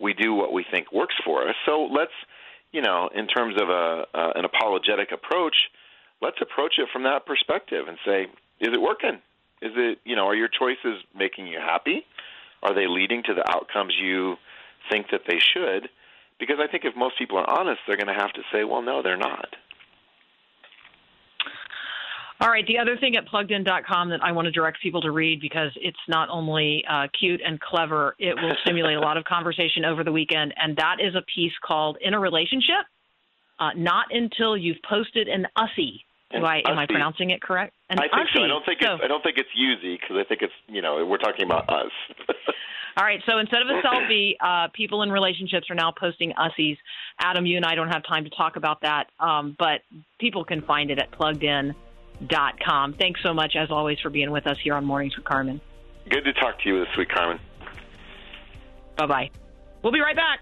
we 0.00 0.14
do 0.14 0.34
what 0.34 0.52
we 0.52 0.64
think 0.70 0.92
works 0.92 1.14
for 1.24 1.48
us 1.48 1.54
so 1.66 1.88
let's 1.90 2.12
you 2.72 2.82
know, 2.82 3.08
in 3.14 3.26
terms 3.26 3.56
of 3.60 3.68
a 3.68 4.06
uh, 4.14 4.32
an 4.34 4.44
apologetic 4.44 5.12
approach, 5.12 5.56
let's 6.20 6.38
approach 6.40 6.74
it 6.78 6.88
from 6.92 7.04
that 7.04 7.26
perspective 7.26 7.88
and 7.88 7.98
say, 8.04 8.24
is 8.60 8.68
it 8.72 8.80
working? 8.80 9.20
Is 9.60 9.72
it, 9.74 9.98
you 10.04 10.14
know, 10.16 10.26
are 10.26 10.34
your 10.34 10.48
choices 10.48 11.02
making 11.16 11.46
you 11.46 11.58
happy? 11.58 12.04
Are 12.62 12.74
they 12.74 12.86
leading 12.86 13.22
to 13.24 13.34
the 13.34 13.48
outcomes 13.48 13.94
you 14.00 14.36
think 14.90 15.06
that 15.10 15.22
they 15.26 15.38
should? 15.38 15.88
Because 16.38 16.58
I 16.60 16.70
think 16.70 16.84
if 16.84 16.94
most 16.94 17.18
people 17.18 17.38
are 17.38 17.58
honest, 17.58 17.80
they're 17.86 17.96
going 17.96 18.14
to 18.14 18.20
have 18.20 18.32
to 18.34 18.42
say, 18.52 18.62
well, 18.64 18.82
no, 18.82 19.02
they're 19.02 19.16
not. 19.16 19.48
All 22.40 22.48
right, 22.48 22.64
the 22.68 22.78
other 22.78 22.96
thing 22.96 23.16
at 23.16 23.26
pluggedin.com 23.26 24.10
that 24.10 24.22
I 24.22 24.30
want 24.30 24.46
to 24.46 24.52
direct 24.52 24.80
people 24.80 25.00
to 25.00 25.10
read 25.10 25.40
because 25.40 25.72
it's 25.76 25.98
not 26.06 26.28
only 26.28 26.84
uh, 26.88 27.08
cute 27.18 27.40
and 27.44 27.58
clever, 27.60 28.14
it 28.20 28.34
will 28.36 28.54
stimulate 28.62 28.96
a 28.96 29.00
lot 29.00 29.16
of 29.16 29.24
conversation 29.24 29.84
over 29.84 30.04
the 30.04 30.12
weekend, 30.12 30.54
and 30.56 30.76
that 30.76 30.96
is 31.00 31.16
a 31.16 31.22
piece 31.34 31.52
called 31.66 31.98
In 32.00 32.14
a 32.14 32.20
Relationship, 32.20 32.86
uh, 33.58 33.70
Not 33.76 34.06
Until 34.12 34.56
You've 34.56 34.80
Posted 34.88 35.26
an 35.26 35.48
Ussy. 35.58 36.04
Do 36.30 36.44
I, 36.44 36.62
am 36.68 36.78
I 36.78 36.86
pronouncing 36.86 37.30
it 37.30 37.40
correct? 37.40 37.74
An 37.90 37.98
I 37.98 38.02
think 38.02 38.28
so. 38.34 38.44
I 38.44 38.46
don't 38.46 38.64
think 38.64 38.80
So- 38.82 38.94
it's 38.94 39.02
I 39.04 39.08
don't 39.08 39.22
think 39.22 39.38
it's 39.38 39.48
Uzi 39.58 39.98
because 39.98 40.16
I 40.16 40.24
think 40.24 40.42
it's 40.42 40.52
you 40.68 40.82
know 40.82 41.04
we're 41.06 41.18
talking 41.18 41.44
about 41.44 41.68
us. 41.68 41.90
All 42.98 43.04
right, 43.04 43.20
so 43.28 43.38
instead 43.38 43.62
of 43.62 43.68
a 43.68 43.80
selfie, 43.80 44.32
uh, 44.40 44.68
people 44.74 45.02
in 45.02 45.10
relationships 45.10 45.70
are 45.70 45.74
now 45.74 45.92
posting 45.92 46.32
ussies. 46.32 46.76
Adam, 47.20 47.46
you 47.46 47.56
and 47.56 47.64
I 47.64 47.76
don't 47.76 47.88
have 47.88 48.02
time 48.04 48.24
to 48.24 48.30
talk 48.30 48.56
about 48.56 48.82
that, 48.82 49.04
um, 49.20 49.56
but 49.58 49.82
people 50.18 50.44
can 50.44 50.62
find 50.62 50.90
it 50.90 50.98
at 50.98 51.10
pluggedin.com. 52.18 52.94
Thanks 52.94 53.22
so 53.22 53.32
much, 53.32 53.56
as 53.56 53.70
always, 53.70 53.98
for 54.00 54.10
being 54.10 54.30
with 54.30 54.46
us 54.46 54.56
here 54.62 54.74
on 54.74 54.84
Mornings 54.84 55.16
with 55.16 55.24
Carmen. 55.24 55.60
Good 56.08 56.24
to 56.24 56.32
talk 56.32 56.60
to 56.62 56.68
you, 56.68 56.84
this 56.84 56.96
week, 56.96 57.08
Carmen. 57.08 57.38
Bye 58.96 59.06
bye. 59.06 59.30
We'll 59.82 59.92
be 59.92 60.00
right 60.00 60.16
back. 60.16 60.40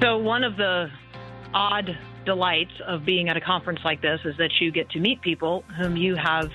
So, 0.00 0.18
one 0.18 0.44
of 0.44 0.56
the 0.56 0.90
odd 1.52 1.98
delights 2.24 2.72
of 2.86 3.04
being 3.04 3.28
at 3.28 3.36
a 3.36 3.40
conference 3.40 3.80
like 3.84 4.00
this 4.02 4.20
is 4.24 4.36
that 4.38 4.50
you 4.60 4.70
get 4.70 4.90
to 4.90 5.00
meet 5.00 5.20
people 5.20 5.64
whom 5.76 5.96
you 5.96 6.14
have 6.14 6.50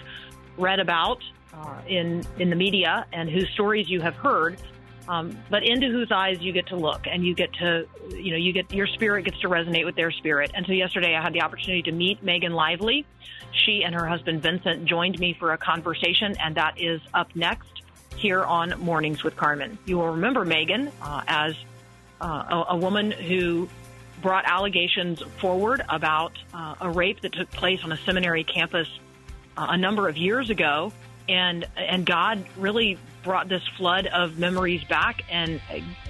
read 0.57 0.79
about 0.79 1.21
uh, 1.53 1.81
in 1.87 2.23
in 2.39 2.49
the 2.49 2.55
media 2.55 3.05
and 3.11 3.29
whose 3.29 3.49
stories 3.49 3.89
you 3.89 3.99
have 4.01 4.15
heard, 4.15 4.57
um, 5.11 5.37
but 5.49 5.63
into 5.63 5.87
whose 5.87 6.09
eyes 6.09 6.39
you 6.39 6.53
get 6.53 6.67
to 6.67 6.77
look 6.77 7.05
and 7.05 7.25
you 7.25 7.35
get 7.35 7.51
to 7.55 7.85
you 8.15 8.31
know 8.31 8.37
you 8.37 8.53
get 8.53 8.71
your 8.71 8.87
spirit 8.87 9.25
gets 9.25 9.39
to 9.41 9.49
resonate 9.49 9.83
with 9.83 9.95
their 9.95 10.09
spirit. 10.09 10.51
And 10.53 10.65
so 10.65 10.71
yesterday 10.71 11.15
I 11.15 11.21
had 11.21 11.33
the 11.33 11.41
opportunity 11.41 11.83
to 11.83 11.91
meet 11.91 12.23
Megan 12.23 12.53
Lively. 12.53 13.05
She 13.51 13.83
and 13.83 13.93
her 13.93 14.05
husband 14.05 14.41
Vincent 14.41 14.85
joined 14.85 15.19
me 15.19 15.33
for 15.33 15.51
a 15.51 15.57
conversation, 15.57 16.37
and 16.39 16.55
that 16.55 16.79
is 16.79 17.01
up 17.13 17.35
next 17.35 17.81
here 18.15 18.41
on 18.45 18.73
Mornings 18.79 19.21
with 19.21 19.35
Carmen. 19.35 19.77
You 19.85 19.97
will 19.97 20.11
remember 20.11 20.45
Megan 20.45 20.89
uh, 21.01 21.23
as 21.27 21.55
uh, 22.21 22.25
a, 22.49 22.65
a 22.69 22.77
woman 22.77 23.11
who 23.11 23.67
brought 24.21 24.45
allegations 24.45 25.21
forward 25.39 25.81
about 25.89 26.31
uh, 26.53 26.75
a 26.79 26.89
rape 26.89 27.19
that 27.21 27.33
took 27.33 27.51
place 27.51 27.83
on 27.83 27.91
a 27.91 27.97
seminary 27.97 28.45
campus 28.45 28.87
uh, 29.57 29.67
a 29.71 29.77
number 29.77 30.07
of 30.07 30.15
years 30.15 30.49
ago, 30.49 30.93
and 31.27 31.67
and 31.75 32.05
God 32.05 32.45
really 32.55 32.97
brought 33.23 33.49
this 33.49 33.67
flood 33.77 34.07
of 34.07 34.37
memories 34.37 34.83
back 34.83 35.23
and 35.29 35.59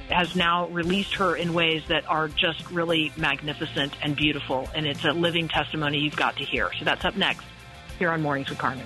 has 0.10 0.36
now 0.36 0.68
released 0.68 1.16
her 1.16 1.36
in 1.36 1.54
ways 1.54 1.84
that 1.88 2.10
are 2.10 2.28
just 2.28 2.70
really 2.72 3.12
magnificent 3.18 3.94
and 4.02 4.16
beautiful. 4.16 4.70
And 4.76 4.86
it's 4.86 5.04
a 5.06 5.12
living 5.12 5.48
testimony 5.48 6.00
you've 6.00 6.16
got 6.16 6.38
to 6.38 6.44
hear. 6.44 6.72
So 6.78 6.86
that's 6.86 7.06
up 7.06 7.16
next 7.16 7.46
here 7.98 8.12
on 8.12 8.22
Mornings 8.22 8.50
with 8.50 8.58
Carmen. 8.58 8.86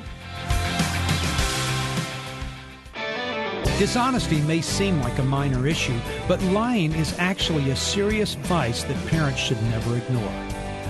Dishonesty 3.78 4.40
may 4.44 4.62
seem 4.62 5.02
like 5.02 5.20
a 5.20 5.24
minor 5.24 5.68
issue, 5.68 6.00
but 6.30 6.42
lying 6.44 6.94
is 6.94 7.18
actually 7.20 7.72
a 7.72 7.76
serious 7.76 8.36
vice 8.36 8.84
that 8.84 9.08
parents 9.08 9.40
should 9.40 9.62
never 9.64 9.98
ignore. 9.98 10.30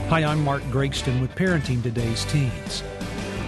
Hi, 0.10 0.24
I'm 0.24 0.44
Mark 0.44 0.62
Gregston 0.64 1.20
with 1.20 1.34
Parenting 1.34 1.82
Today's 1.82 2.26
Teens. 2.26 2.84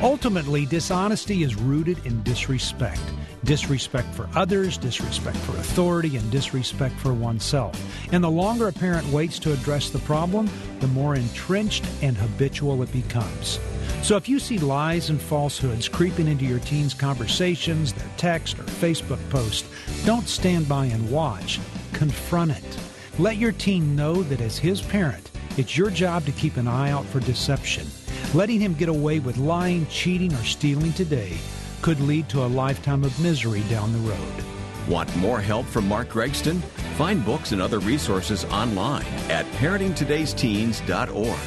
Ultimately, 0.01 0.65
dishonesty 0.65 1.43
is 1.43 1.55
rooted 1.55 2.03
in 2.03 2.23
disrespect. 2.23 3.01
Disrespect 3.43 4.13
for 4.15 4.27
others, 4.35 4.77
disrespect 4.77 5.37
for 5.37 5.51
authority, 5.57 6.17
and 6.17 6.31
disrespect 6.31 6.95
for 6.95 7.13
oneself. 7.13 7.79
And 8.11 8.23
the 8.23 8.31
longer 8.31 8.67
a 8.67 8.73
parent 8.73 9.07
waits 9.09 9.37
to 9.39 9.53
address 9.53 9.89
the 9.89 9.99
problem, 9.99 10.49
the 10.79 10.87
more 10.87 11.15
entrenched 11.15 11.85
and 12.01 12.17
habitual 12.17 12.81
it 12.81 12.91
becomes. 12.91 13.59
So 14.01 14.15
if 14.15 14.27
you 14.27 14.39
see 14.39 14.57
lies 14.57 15.09
and 15.09 15.21
falsehoods 15.21 15.87
creeping 15.87 16.27
into 16.27 16.45
your 16.45 16.59
teens' 16.59 16.93
conversations, 16.93 17.93
their 17.93 18.09
text 18.17 18.59
or 18.59 18.63
Facebook 18.63 19.19
post, 19.29 19.65
don't 20.05 20.27
stand 20.27 20.67
by 20.67 20.85
and 20.85 21.09
watch. 21.11 21.59
Confront 21.93 22.51
it. 22.51 22.79
Let 23.19 23.37
your 23.37 23.51
teen 23.51 23.95
know 23.95 24.23
that 24.23 24.41
as 24.41 24.57
his 24.57 24.81
parent, 24.81 25.31
it's 25.57 25.77
your 25.77 25.89
job 25.89 26.25
to 26.25 26.31
keep 26.31 26.57
an 26.57 26.67
eye 26.67 26.91
out 26.91 27.05
for 27.05 27.19
deception. 27.19 27.87
Letting 28.33 28.59
him 28.59 28.73
get 28.73 28.89
away 28.89 29.19
with 29.19 29.37
lying, 29.37 29.87
cheating, 29.87 30.33
or 30.33 30.43
stealing 30.43 30.93
today 30.93 31.37
could 31.81 31.99
lead 31.99 32.29
to 32.29 32.43
a 32.43 32.47
lifetime 32.47 33.03
of 33.03 33.19
misery 33.19 33.61
down 33.69 33.93
the 33.93 33.99
road. 33.99 34.43
Want 34.87 35.15
more 35.17 35.41
help 35.41 35.65
from 35.65 35.87
Mark 35.87 36.09
Gregston? 36.09 36.61
Find 36.97 37.25
books 37.25 37.51
and 37.51 37.61
other 37.61 37.79
resources 37.79 38.45
online 38.45 39.05
at 39.29 39.45
parentingtodaysteens.org. 39.53 41.39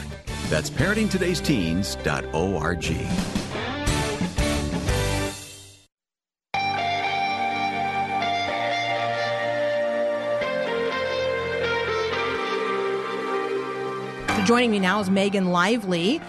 That's 0.49 0.71
parentingtodaysteens.org. 0.71 2.85
So 14.37 14.45
joining 14.45 14.71
me 14.71 14.79
now 14.79 15.01
is 15.01 15.11
Megan 15.11 15.51
Lively. 15.53 16.21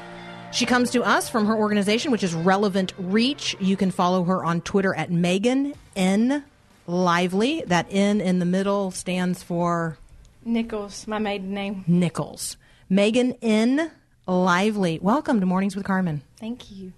She 0.53 0.65
comes 0.65 0.91
to 0.91 1.03
us 1.03 1.29
from 1.29 1.45
her 1.45 1.55
organization, 1.55 2.11
which 2.11 2.23
is 2.23 2.33
Relevant 2.33 2.93
Reach. 2.97 3.55
You 3.61 3.77
can 3.77 3.89
follow 3.89 4.25
her 4.25 4.43
on 4.43 4.59
Twitter 4.59 4.93
at 4.93 5.09
Megan 5.09 5.73
N 5.95 6.43
Lively. 6.87 7.63
That 7.65 7.87
N 7.89 8.19
in 8.19 8.39
the 8.39 8.45
middle 8.45 8.91
stands 8.91 9.41
for 9.41 9.97
Nichols, 10.43 11.07
my 11.07 11.19
maiden 11.19 11.53
name. 11.53 11.85
Nichols. 11.87 12.57
Megan 12.89 13.37
N 13.41 13.91
Lively. 14.27 14.99
Welcome 15.01 15.39
to 15.39 15.45
Mornings 15.45 15.75
with 15.75 15.85
Carmen. 15.85 16.21
Thank 16.37 16.69
you. 16.69 16.91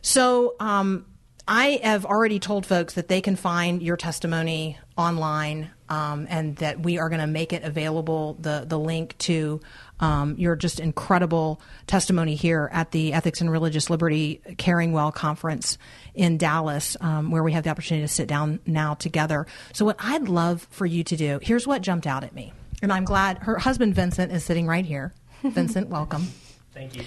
So, 0.00 0.54
um, 0.58 1.04
I 1.46 1.80
have 1.82 2.06
already 2.06 2.38
told 2.38 2.64
folks 2.64 2.94
that 2.94 3.08
they 3.08 3.20
can 3.20 3.36
find 3.36 3.82
your 3.82 3.96
testimony 3.96 4.78
online, 4.96 5.70
um, 5.88 6.26
and 6.30 6.56
that 6.56 6.80
we 6.80 6.98
are 6.98 7.08
going 7.08 7.20
to 7.20 7.26
make 7.26 7.52
it 7.52 7.64
available. 7.64 8.38
The 8.40 8.64
the 8.66 8.78
link 8.78 9.18
to 9.18 9.60
um, 10.02 10.34
your 10.36 10.56
just 10.56 10.80
incredible 10.80 11.60
testimony 11.86 12.34
here 12.34 12.68
at 12.72 12.90
the 12.90 13.12
Ethics 13.12 13.40
and 13.40 13.50
Religious 13.50 13.88
Liberty 13.88 14.42
Caring 14.58 14.92
Well 14.92 15.12
conference 15.12 15.78
in 16.12 16.36
Dallas, 16.36 16.96
um, 17.00 17.30
where 17.30 17.42
we 17.42 17.52
have 17.52 17.62
the 17.62 17.70
opportunity 17.70 18.04
to 18.04 18.12
sit 18.12 18.26
down 18.26 18.58
now 18.66 18.94
together. 18.94 19.46
So, 19.72 19.84
what 19.84 19.96
I'd 20.00 20.28
love 20.28 20.66
for 20.70 20.84
you 20.84 21.04
to 21.04 21.16
do 21.16 21.38
here's 21.40 21.66
what 21.66 21.80
jumped 21.82 22.06
out 22.06 22.24
at 22.24 22.34
me, 22.34 22.52
and 22.82 22.92
I'm 22.92 23.04
glad 23.04 23.38
her 23.38 23.58
husband 23.58 23.94
Vincent 23.94 24.32
is 24.32 24.44
sitting 24.44 24.66
right 24.66 24.84
here. 24.84 25.14
Vincent, 25.42 25.88
welcome. 25.88 26.26
Thank 26.74 26.96
you. 26.96 27.04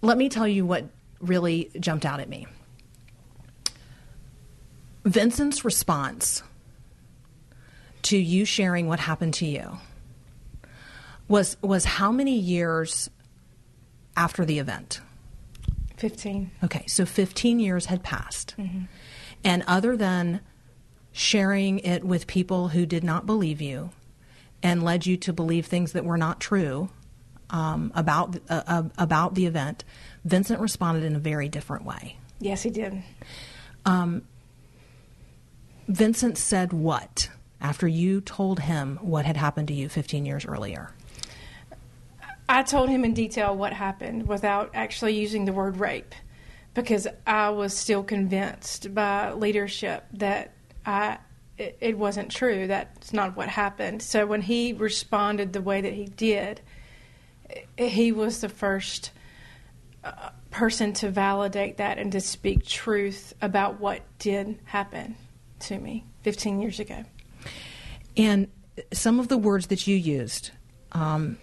Let 0.00 0.16
me 0.16 0.30
tell 0.30 0.48
you 0.48 0.64
what 0.64 0.86
really 1.20 1.70
jumped 1.78 2.06
out 2.06 2.20
at 2.20 2.28
me. 2.28 2.46
Vincent's 5.04 5.64
response 5.64 6.42
to 8.02 8.16
you 8.16 8.46
sharing 8.46 8.88
what 8.88 8.98
happened 8.98 9.34
to 9.34 9.46
you 9.46 9.78
was 11.28 11.56
was 11.62 11.84
how 11.84 12.12
many 12.12 12.38
years 12.38 13.10
after 14.16 14.44
the 14.44 14.58
event? 14.58 15.00
15. 15.96 16.50
Okay, 16.62 16.84
so 16.86 17.06
15 17.06 17.60
years 17.60 17.86
had 17.86 18.02
passed. 18.02 18.54
And 19.44 19.62
other 19.66 19.96
than 19.96 20.40
sharing 21.12 21.78
it 21.78 22.04
with 22.04 22.26
people 22.26 22.68
who 22.68 22.84
did 22.84 23.04
not 23.04 23.26
believe 23.26 23.60
you 23.60 23.90
and 24.62 24.82
led 24.82 25.06
you 25.06 25.16
to 25.18 25.32
believe 25.32 25.66
things 25.66 25.92
that 25.92 26.04
were 26.04 26.18
not 26.18 26.40
true 26.40 26.88
um, 27.50 27.92
about, 27.94 28.36
uh, 28.48 28.62
uh, 28.66 28.82
about 28.98 29.34
the 29.34 29.46
event, 29.46 29.84
Vincent 30.24 30.60
responded 30.60 31.04
in 31.04 31.14
a 31.14 31.18
very 31.18 31.48
different 31.48 31.84
way. 31.84 32.18
Yes, 32.40 32.62
he 32.62 32.70
did. 32.70 33.02
Vincent 35.86 36.38
said 36.38 36.72
what 36.72 37.28
after 37.60 37.86
you 37.86 38.20
told 38.20 38.60
him 38.60 38.98
what 39.00 39.24
had 39.24 39.36
happened 39.36 39.68
to 39.68 39.74
you 39.74 39.88
15 39.88 40.26
years 40.26 40.44
earlier? 40.44 40.90
I 42.54 42.62
told 42.62 42.88
him 42.88 43.04
in 43.04 43.14
detail 43.14 43.56
what 43.56 43.72
happened 43.72 44.28
without 44.28 44.70
actually 44.74 45.18
using 45.18 45.44
the 45.44 45.52
word 45.52 45.78
rape 45.78 46.14
because 46.72 47.08
I 47.26 47.50
was 47.50 47.76
still 47.76 48.04
convinced 48.04 48.94
by 48.94 49.32
leadership 49.32 50.04
that 50.12 50.52
I 50.86 51.18
it, 51.58 51.76
it 51.80 51.98
wasn't 51.98 52.30
true. 52.30 52.68
That's 52.68 53.12
not 53.12 53.36
what 53.36 53.48
happened. 53.48 54.02
So 54.02 54.24
when 54.24 54.40
he 54.40 54.72
responded 54.72 55.52
the 55.52 55.62
way 55.62 55.80
that 55.80 55.94
he 55.94 56.04
did, 56.04 56.60
he 57.76 58.12
was 58.12 58.40
the 58.40 58.48
first 58.48 59.10
uh, 60.04 60.30
person 60.52 60.92
to 60.92 61.10
validate 61.10 61.78
that 61.78 61.98
and 61.98 62.12
to 62.12 62.20
speak 62.20 62.64
truth 62.64 63.34
about 63.42 63.80
what 63.80 64.02
did 64.20 64.60
happen 64.62 65.16
to 65.58 65.76
me 65.76 66.04
15 66.22 66.60
years 66.60 66.78
ago. 66.78 67.04
And 68.16 68.46
some 68.92 69.18
of 69.18 69.26
the 69.26 69.38
words 69.38 69.66
that 69.66 69.88
you 69.88 69.96
used 69.96 70.52
um, 70.92 71.36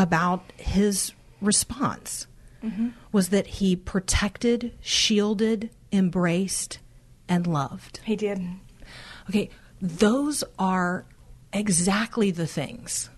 about 0.00 0.50
his 0.56 1.12
response 1.42 2.26
mm-hmm. 2.64 2.88
was 3.12 3.28
that 3.28 3.46
he 3.46 3.76
protected, 3.76 4.72
shielded, 4.80 5.68
embraced, 5.92 6.78
and 7.28 7.46
loved. 7.46 8.00
He 8.04 8.16
did. 8.16 8.40
Okay, 9.28 9.50
those 9.80 10.42
are 10.58 11.04
exactly 11.52 12.30
the 12.30 12.46
things 12.46 13.10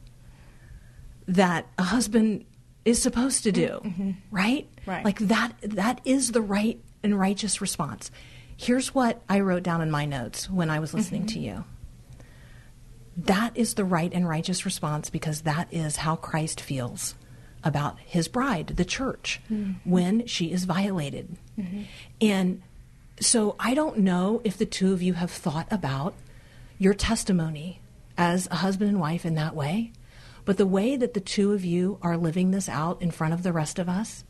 that 1.28 1.68
a 1.78 1.84
husband 1.84 2.44
is 2.84 3.00
supposed 3.00 3.44
to 3.44 3.52
do, 3.52 3.80
mm-hmm. 3.84 4.10
right? 4.32 4.68
Right. 4.84 5.04
Like 5.04 5.20
that 5.20 5.52
that 5.62 6.00
is 6.04 6.32
the 6.32 6.42
right 6.42 6.80
and 7.04 7.16
righteous 7.16 7.60
response. 7.60 8.10
Here's 8.56 8.92
what 8.92 9.22
I 9.28 9.38
wrote 9.38 9.62
down 9.62 9.82
in 9.82 9.90
my 9.90 10.04
notes 10.04 10.50
when 10.50 10.68
I 10.68 10.80
was 10.80 10.92
listening 10.92 11.22
mm-hmm. 11.22 11.34
to 11.34 11.38
you. 11.38 11.64
That 13.16 13.56
is 13.56 13.74
the 13.74 13.84
right 13.84 14.12
and 14.12 14.28
righteous 14.28 14.64
response 14.64 15.10
because 15.10 15.42
that 15.42 15.68
is 15.70 15.96
how 15.96 16.16
Christ 16.16 16.60
feels 16.60 17.14
about 17.64 17.98
his 18.00 18.26
bride, 18.28 18.68
the 18.68 18.84
church, 18.84 19.40
when 19.84 20.26
she 20.26 20.50
is 20.50 20.64
violated. 20.64 21.36
And 22.20 22.62
so 23.20 23.54
I 23.60 23.74
don't 23.74 23.98
know 23.98 24.40
if 24.44 24.56
the 24.58 24.66
two 24.66 24.92
of 24.92 25.02
you 25.02 25.12
have 25.14 25.30
thought 25.30 25.68
about 25.70 26.14
your 26.78 26.94
testimony 26.94 27.80
as 28.18 28.48
a 28.50 28.56
husband 28.56 28.90
and 28.90 28.98
wife 29.00 29.24
in 29.24 29.34
that 29.34 29.54
way, 29.54 29.92
but 30.44 30.56
the 30.56 30.66
way 30.66 30.96
that 30.96 31.14
the 31.14 31.20
two 31.20 31.52
of 31.52 31.64
you 31.64 31.98
are 32.02 32.16
living 32.16 32.50
this 32.50 32.68
out 32.68 33.00
in 33.00 33.10
front 33.10 33.32
of 33.34 33.42
the 33.42 33.52
rest 33.52 33.78
of 33.78 33.88
us 33.88 34.24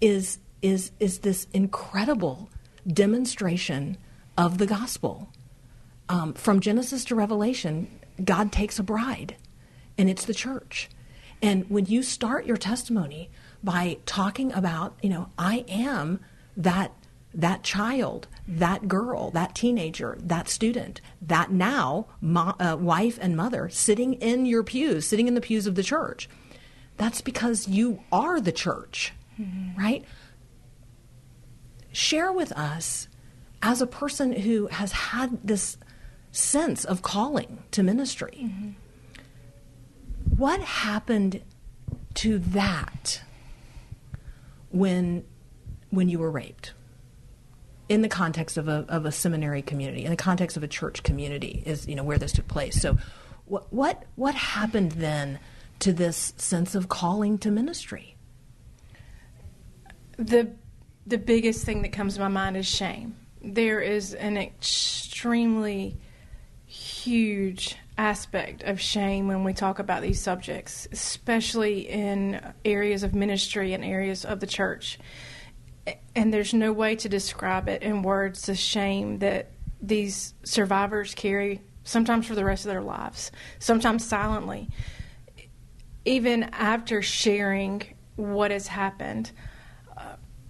is 0.00 0.38
is 0.60 0.92
is 1.00 1.18
this 1.20 1.48
incredible 1.52 2.48
demonstration 2.86 3.96
of 4.36 4.58
the 4.58 4.66
gospel. 4.66 5.28
Um, 6.08 6.34
from 6.34 6.60
Genesis 6.60 7.04
to 7.06 7.14
Revelation, 7.14 7.88
God 8.22 8.52
takes 8.52 8.78
a 8.78 8.82
bride, 8.82 9.36
and 9.96 10.08
it's 10.08 10.24
the 10.24 10.34
church. 10.34 10.88
And 11.40 11.68
when 11.68 11.86
you 11.86 12.02
start 12.02 12.46
your 12.46 12.56
testimony 12.56 13.30
by 13.62 13.98
talking 14.06 14.52
about, 14.52 14.96
you 15.02 15.10
know, 15.10 15.30
I 15.38 15.64
am 15.68 16.20
that 16.56 16.92
that 17.34 17.62
child, 17.62 18.28
that 18.46 18.88
girl, 18.88 19.30
that 19.30 19.54
teenager, 19.54 20.18
that 20.20 20.48
student, 20.48 21.00
that 21.22 21.50
now 21.50 22.06
mo- 22.20 22.54
uh, 22.60 22.76
wife 22.78 23.18
and 23.22 23.34
mother 23.34 23.70
sitting 23.70 24.14
in 24.14 24.44
your 24.44 24.62
pews, 24.62 25.06
sitting 25.06 25.28
in 25.28 25.34
the 25.34 25.40
pews 25.40 25.66
of 25.66 25.74
the 25.74 25.82
church. 25.82 26.28
That's 26.98 27.22
because 27.22 27.66
you 27.66 28.02
are 28.12 28.38
the 28.38 28.52
church, 28.52 29.14
right? 29.78 30.04
Share 31.90 32.30
with 32.30 32.52
us, 32.52 33.08
as 33.62 33.80
a 33.80 33.86
person 33.86 34.32
who 34.32 34.66
has 34.66 34.92
had 34.92 35.38
this 35.42 35.78
sense 36.32 36.84
of 36.84 37.02
calling 37.02 37.62
to 37.70 37.82
ministry, 37.82 38.50
what 40.36 40.60
happened 40.60 41.42
to 42.14 42.38
that 42.38 43.22
when 44.70 45.24
when 45.90 46.08
you 46.08 46.18
were 46.18 46.30
raped? 46.30 46.72
in 47.88 48.00
the 48.00 48.08
context 48.08 48.56
of 48.56 48.68
a, 48.68 48.86
of 48.88 49.04
a 49.04 49.12
seminary 49.12 49.60
community, 49.60 50.04
in 50.04 50.10
the 50.10 50.16
context 50.16 50.56
of 50.56 50.62
a 50.62 50.68
church 50.68 51.02
community, 51.02 51.62
is 51.66 51.86
you 51.86 51.94
know 51.94 52.04
where 52.04 52.16
this 52.16 52.32
took 52.32 52.48
place. 52.48 52.80
So, 52.80 52.96
what 53.44 53.70
what 53.70 54.04
what 54.14 54.34
happened 54.34 54.92
then 54.92 55.38
to 55.80 55.92
this 55.92 56.32
sense 56.38 56.74
of 56.74 56.88
calling 56.88 57.36
to 57.38 57.50
ministry? 57.50 58.12
the 60.16 60.52
the 61.06 61.18
biggest 61.18 61.64
thing 61.64 61.82
that 61.82 61.92
comes 61.92 62.14
to 62.14 62.20
my 62.20 62.28
mind 62.28 62.56
is 62.56 62.66
shame. 62.66 63.16
There 63.42 63.80
is 63.80 64.14
an 64.14 64.36
extremely 64.36 65.98
huge 67.02 67.76
aspect 67.98 68.62
of 68.62 68.80
shame 68.80 69.28
when 69.28 69.44
we 69.44 69.52
talk 69.52 69.78
about 69.78 70.02
these 70.02 70.20
subjects, 70.20 70.88
especially 70.92 71.80
in 71.88 72.40
areas 72.64 73.02
of 73.02 73.14
ministry 73.14 73.74
and 73.74 73.84
areas 73.84 74.24
of 74.24 74.40
the 74.40 74.46
church. 74.46 74.98
And 76.14 76.32
there's 76.32 76.54
no 76.54 76.72
way 76.72 76.96
to 76.96 77.08
describe 77.08 77.68
it 77.68 77.82
in 77.82 78.02
words 78.02 78.42
the 78.42 78.54
shame 78.54 79.18
that 79.18 79.50
these 79.80 80.34
survivors 80.44 81.14
carry, 81.14 81.60
sometimes 81.84 82.26
for 82.26 82.34
the 82.34 82.44
rest 82.44 82.64
of 82.64 82.70
their 82.70 82.82
lives, 82.82 83.32
sometimes 83.58 84.06
silently. 84.06 84.68
Even 86.04 86.44
after 86.44 87.02
sharing 87.02 87.82
what 88.16 88.50
has 88.50 88.68
happened, 88.68 89.32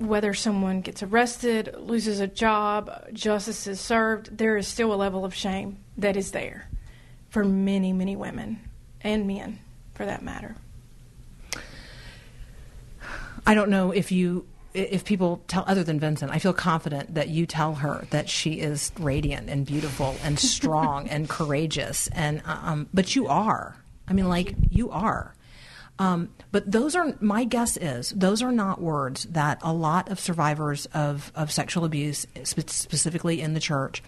whether 0.08 0.34
someone 0.34 0.80
gets 0.80 1.02
arrested, 1.02 1.74
loses 1.78 2.20
a 2.20 2.26
job, 2.26 2.90
justice 3.12 3.66
is 3.66 3.80
served, 3.80 4.36
there 4.36 4.56
is 4.56 4.66
still 4.66 4.92
a 4.92 4.96
level 4.96 5.24
of 5.24 5.34
shame 5.34 5.78
that 5.96 6.16
is 6.16 6.30
there 6.32 6.68
for 7.30 7.44
many, 7.44 7.92
many 7.92 8.14
women 8.16 8.60
and 9.00 9.26
men, 9.26 9.58
for 9.94 10.04
that 10.04 10.22
matter. 10.22 10.56
I 13.46 13.54
don't 13.54 13.70
know 13.70 13.90
if 13.90 14.12
you 14.12 14.46
if 14.74 15.04
people 15.04 15.42
tell 15.48 15.64
other 15.66 15.84
than 15.84 16.00
Vincent, 16.00 16.30
I 16.30 16.38
feel 16.38 16.54
confident 16.54 17.14
that 17.14 17.28
you 17.28 17.44
tell 17.44 17.74
her 17.74 18.06
that 18.10 18.30
she 18.30 18.54
is 18.54 18.90
radiant 18.98 19.50
and 19.50 19.66
beautiful 19.66 20.16
and 20.22 20.38
strong 20.38 21.08
and 21.08 21.28
courageous 21.28 22.08
and 22.08 22.42
um, 22.46 22.88
but 22.94 23.14
you 23.14 23.26
are. 23.26 23.76
I 24.08 24.12
mean 24.12 24.28
like 24.28 24.54
you 24.70 24.90
are. 24.90 25.34
Um, 25.98 26.30
but 26.50 26.70
those 26.70 26.96
are 26.96 27.14
my 27.20 27.44
guess 27.44 27.76
is 27.76 28.10
those 28.10 28.42
are 28.42 28.50
not 28.52 28.80
words 28.80 29.24
that 29.26 29.58
a 29.62 29.72
lot 29.72 30.08
of 30.10 30.18
survivors 30.18 30.86
of, 30.94 31.30
of 31.34 31.52
sexual 31.52 31.84
abuse, 31.84 32.26
spe- 32.44 32.68
specifically 32.70 33.40
in 33.40 33.54
the 33.54 33.60
church, 33.60 34.02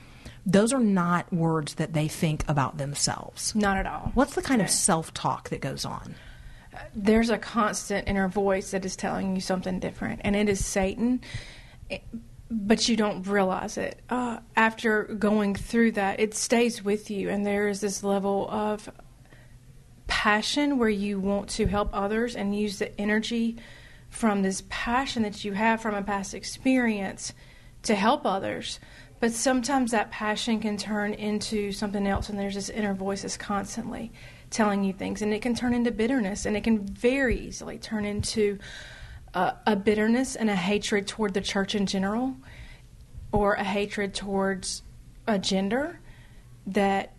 those 0.47 0.73
are 0.73 0.81
not 0.81 1.33
words 1.33 1.75
that 1.75 1.93
they 1.93 2.09
think 2.09 2.45
about 2.49 2.79
themselves. 2.79 3.55
Not 3.55 3.77
at 3.77 3.87
all. 3.87 4.11
What's 4.15 4.35
the 4.35 4.43
kind 4.43 4.61
of 4.63 4.71
self 4.71 5.13
talk 5.15 5.51
that 5.51 5.61
goes 5.61 5.85
on? 5.85 6.15
There's 6.95 7.31
a 7.31 7.39
constant 7.39 8.09
inner 8.09 8.29
voice 8.29 8.73
that 8.73 8.85
is 8.85 8.97
telling 8.97 9.35
you 9.37 9.41
something 9.41 9.79
different, 9.79 10.23
and 10.25 10.35
it 10.35 10.49
is 10.49 10.65
Satan. 10.65 11.21
eh, 11.91 11.99
But 12.51 12.89
you 12.89 12.97
don't 12.97 13.27
realize 13.27 13.79
it. 13.79 14.01
Uh, 14.11 14.39
after 14.57 15.05
going 15.05 15.55
through 15.55 15.93
that, 15.93 16.19
it 16.19 16.35
stays 16.35 16.83
with 16.83 17.11
you, 17.11 17.29
and 17.31 17.47
there 17.47 17.69
is 17.69 17.81
this 17.81 18.03
level 18.03 18.49
of 18.51 18.91
passion 20.07 20.79
where 20.79 20.89
you 20.89 21.19
want 21.19 21.49
to 21.51 21.67
help 21.67 21.91
others 21.93 22.37
and 22.37 22.57
use 22.57 22.79
the 22.79 23.01
energy 23.01 23.57
from 24.11 24.43
this 24.43 24.63
passion 24.69 25.23
that 25.23 25.45
you 25.45 25.53
have 25.53 25.81
from 25.81 25.95
a 25.95 26.03
past 26.03 26.35
experience 26.35 27.33
to 27.83 27.95
help 27.95 28.25
others. 28.25 28.79
But 29.21 29.33
sometimes 29.33 29.91
that 29.91 30.11
passion 30.11 30.61
can 30.61 30.77
turn 30.77 31.15
into 31.15 31.73
something 31.73 32.07
else, 32.07 32.29
and 32.29 32.39
there's 32.39 32.55
this 32.55 32.69
inner 32.69 32.95
voice 32.95 33.23
that's 33.23 33.37
constantly 33.37 34.13
telling 34.51 34.85
you 34.85 34.93
things, 34.93 35.23
and 35.23 35.33
it 35.33 35.43
can 35.43 35.55
turn 35.55 35.75
into 35.75 35.91
bitterness, 35.91 36.47
and 36.47 36.57
it 36.57 36.63
can 36.63 36.87
very 36.87 37.39
easily 37.39 37.79
turn 37.79 38.05
into 38.05 38.59
a 39.35 39.75
bitterness 39.75 40.37
and 40.37 40.49
a 40.49 40.55
hatred 40.55 41.09
toward 41.09 41.35
the 41.35 41.41
church 41.41 41.75
in 41.75 41.87
general, 41.87 42.37
or 43.33 43.55
a 43.55 43.65
hatred 43.65 44.15
towards 44.15 44.83
a 45.27 45.39
gender 45.41 45.99
that 46.69 47.14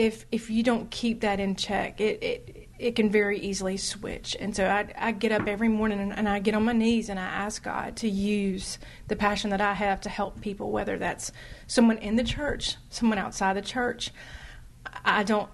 if 0.00 0.24
if 0.32 0.48
you 0.48 0.62
don't 0.62 0.90
keep 0.90 1.20
that 1.20 1.40
in 1.40 1.54
check, 1.56 2.00
it 2.00 2.22
it, 2.22 2.68
it 2.78 2.96
can 2.96 3.10
very 3.10 3.38
easily 3.38 3.76
switch. 3.76 4.34
And 4.40 4.56
so 4.56 4.66
I, 4.66 4.90
I 4.96 5.12
get 5.12 5.30
up 5.30 5.46
every 5.46 5.68
morning 5.68 6.00
and, 6.00 6.14
and 6.14 6.26
I 6.26 6.38
get 6.38 6.54
on 6.54 6.64
my 6.64 6.72
knees 6.72 7.10
and 7.10 7.20
I 7.20 7.24
ask 7.24 7.62
God 7.62 7.96
to 7.96 8.08
use 8.08 8.78
the 9.08 9.16
passion 9.16 9.50
that 9.50 9.60
I 9.60 9.74
have 9.74 10.00
to 10.02 10.08
help 10.08 10.40
people, 10.40 10.70
whether 10.70 10.96
that's 10.96 11.32
someone 11.66 11.98
in 11.98 12.16
the 12.16 12.24
church, 12.24 12.76
someone 12.88 13.18
outside 13.18 13.58
the 13.58 13.62
church. 13.62 14.10
I 15.04 15.22
don't 15.22 15.50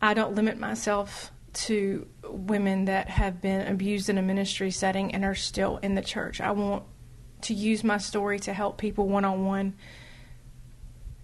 I 0.00 0.14
don't 0.14 0.36
limit 0.36 0.56
myself 0.56 1.32
to 1.52 2.06
women 2.22 2.84
that 2.84 3.08
have 3.08 3.42
been 3.42 3.66
abused 3.66 4.08
in 4.08 4.18
a 4.18 4.22
ministry 4.22 4.70
setting 4.70 5.12
and 5.12 5.24
are 5.24 5.34
still 5.34 5.78
in 5.78 5.96
the 5.96 6.02
church. 6.02 6.40
I 6.40 6.52
want 6.52 6.84
to 7.42 7.54
use 7.54 7.82
my 7.82 7.98
story 7.98 8.38
to 8.38 8.52
help 8.52 8.78
people 8.78 9.08
one 9.08 9.24
on 9.24 9.44
one 9.44 9.74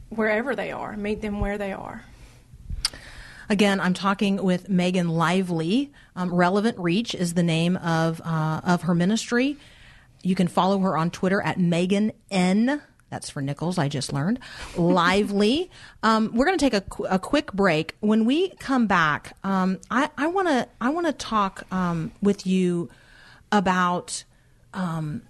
wherever 0.08 0.56
they 0.56 0.72
are, 0.72 0.96
meet 0.96 1.20
them 1.22 1.38
where 1.38 1.58
they 1.58 1.72
are. 1.72 2.04
Again, 3.48 3.80
I'm 3.80 3.94
talking 3.94 4.42
with 4.42 4.68
Megan 4.68 5.08
Lively. 5.08 5.92
Um, 6.16 6.34
Relevant 6.34 6.78
Reach 6.78 7.14
is 7.14 7.34
the 7.34 7.42
name 7.42 7.76
of 7.76 8.20
uh, 8.24 8.60
of 8.64 8.82
her 8.82 8.94
ministry. 8.94 9.56
You 10.22 10.34
can 10.34 10.48
follow 10.48 10.78
her 10.80 10.96
on 10.96 11.10
Twitter 11.10 11.40
at 11.40 11.58
Megan 11.58 12.12
N. 12.30 12.82
That's 13.10 13.30
for 13.30 13.40
Nichols. 13.40 13.78
I 13.78 13.88
just 13.88 14.12
learned 14.12 14.40
lively. 14.76 15.70
Um, 16.02 16.32
we're 16.34 16.46
going 16.46 16.58
to 16.58 16.64
take 16.64 16.74
a, 16.74 16.80
qu- 16.80 17.06
a 17.06 17.18
quick 17.20 17.52
break. 17.52 17.94
When 18.00 18.24
we 18.24 18.48
come 18.58 18.88
back, 18.88 19.36
um, 19.44 19.78
I 19.90 20.26
want 20.26 20.48
to 20.48 20.68
I 20.80 20.90
want 20.90 21.06
to 21.06 21.12
talk 21.12 21.62
um, 21.72 22.12
with 22.20 22.46
you 22.46 22.90
about. 23.52 24.24
Um, 24.74 25.22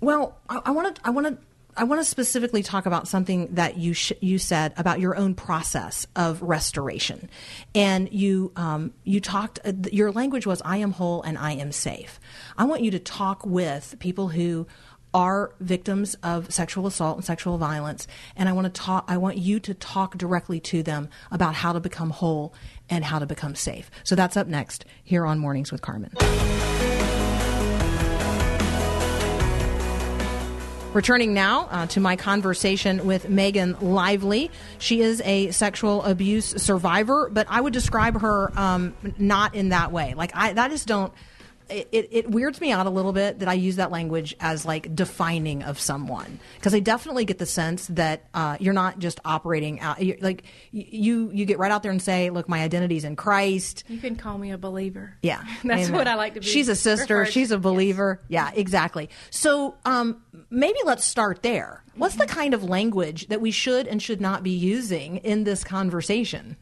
well, 0.00 0.36
I 0.48 0.72
want 0.72 0.96
to 0.96 1.02
I 1.04 1.10
want 1.10 1.28
to 1.28 1.38
I 1.76 1.84
want 1.84 2.00
to 2.00 2.04
specifically 2.04 2.62
talk 2.62 2.84
about 2.86 3.08
something 3.08 3.54
that 3.54 3.78
you 3.78 3.94
sh- 3.94 4.12
you 4.20 4.38
said 4.38 4.74
about 4.76 5.00
your 5.00 5.16
own 5.16 5.34
process 5.34 6.06
of 6.14 6.42
restoration, 6.42 7.30
and 7.74 8.12
you 8.12 8.52
um, 8.56 8.92
you 9.04 9.20
talked. 9.20 9.58
Uh, 9.64 9.72
your 9.90 10.12
language 10.12 10.46
was 10.46 10.60
"I 10.64 10.78
am 10.78 10.92
whole 10.92 11.22
and 11.22 11.38
I 11.38 11.52
am 11.52 11.72
safe." 11.72 12.20
I 12.58 12.64
want 12.64 12.82
you 12.82 12.90
to 12.90 12.98
talk 12.98 13.46
with 13.46 13.96
people 14.00 14.28
who 14.28 14.66
are 15.14 15.54
victims 15.60 16.14
of 16.22 16.52
sexual 16.52 16.86
assault 16.86 17.16
and 17.16 17.24
sexual 17.24 17.56
violence, 17.56 18.06
and 18.36 18.48
I 18.48 18.52
want 18.52 18.72
to 18.72 18.80
talk. 18.80 19.04
I 19.08 19.16
want 19.16 19.38
you 19.38 19.58
to 19.60 19.72
talk 19.72 20.18
directly 20.18 20.60
to 20.60 20.82
them 20.82 21.08
about 21.30 21.54
how 21.54 21.72
to 21.72 21.80
become 21.80 22.10
whole 22.10 22.54
and 22.90 23.02
how 23.02 23.18
to 23.18 23.26
become 23.26 23.54
safe. 23.54 23.90
So 24.04 24.14
that's 24.14 24.36
up 24.36 24.46
next 24.46 24.84
here 25.02 25.24
on 25.24 25.38
Mornings 25.38 25.72
with 25.72 25.80
Carmen. 25.80 26.12
Returning 30.92 31.32
now 31.32 31.68
uh, 31.70 31.86
to 31.86 32.00
my 32.00 32.16
conversation 32.16 33.06
with 33.06 33.26
Megan 33.30 33.78
Lively. 33.80 34.50
She 34.78 35.00
is 35.00 35.22
a 35.24 35.50
sexual 35.50 36.02
abuse 36.02 36.62
survivor, 36.62 37.30
but 37.32 37.46
I 37.48 37.62
would 37.62 37.72
describe 37.72 38.20
her 38.20 38.52
um, 38.58 38.94
not 39.16 39.54
in 39.54 39.70
that 39.70 39.90
way. 39.90 40.12
Like 40.12 40.32
I, 40.34 40.50
I 40.50 40.68
just 40.68 40.86
don't. 40.86 41.10
It, 41.72 41.88
it, 41.92 42.08
it 42.10 42.30
weirds 42.30 42.60
me 42.60 42.70
out 42.70 42.86
a 42.86 42.90
little 42.90 43.12
bit 43.12 43.38
that 43.40 43.48
I 43.48 43.54
use 43.54 43.76
that 43.76 43.90
language 43.90 44.36
as 44.40 44.64
like 44.64 44.94
defining 44.94 45.62
of 45.62 45.80
someone 45.80 46.38
because 46.56 46.74
I 46.74 46.80
definitely 46.80 47.24
get 47.24 47.38
the 47.38 47.46
sense 47.46 47.86
that 47.88 48.28
uh, 48.34 48.56
you're 48.60 48.74
not 48.74 48.98
just 48.98 49.20
operating 49.24 49.80
out. 49.80 50.02
You're, 50.02 50.18
like 50.20 50.44
you, 50.70 51.30
you 51.32 51.44
get 51.44 51.58
right 51.58 51.72
out 51.72 51.82
there 51.82 51.92
and 51.92 52.02
say, 52.02 52.30
"Look, 52.30 52.48
my 52.48 52.62
identity's 52.62 53.04
in 53.04 53.16
Christ." 53.16 53.84
You 53.88 53.98
can 53.98 54.16
call 54.16 54.38
me 54.38 54.50
a 54.50 54.58
believer. 54.58 55.16
Yeah, 55.22 55.42
That's 55.64 55.88
Amen. 55.88 55.92
what 55.92 56.06
I 56.06 56.14
like 56.14 56.34
to 56.34 56.40
be. 56.40 56.46
She's 56.46 56.68
a 56.68 56.76
sister. 56.76 57.18
referred. 57.18 57.32
She's 57.32 57.50
a 57.50 57.58
believer. 57.58 58.20
Yeah, 58.28 58.50
exactly. 58.54 59.10
So 59.30 59.76
um, 59.84 60.22
maybe 60.50 60.78
let's 60.84 61.04
start 61.04 61.42
there. 61.42 61.82
What's 61.94 62.16
the 62.16 62.26
kind 62.26 62.54
of 62.54 62.64
language 62.64 63.28
that 63.28 63.40
we 63.40 63.50
should 63.50 63.86
and 63.86 64.02
should 64.02 64.20
not 64.20 64.42
be 64.42 64.50
using 64.50 65.18
in 65.18 65.44
this 65.44 65.62
conversation? 65.62 66.56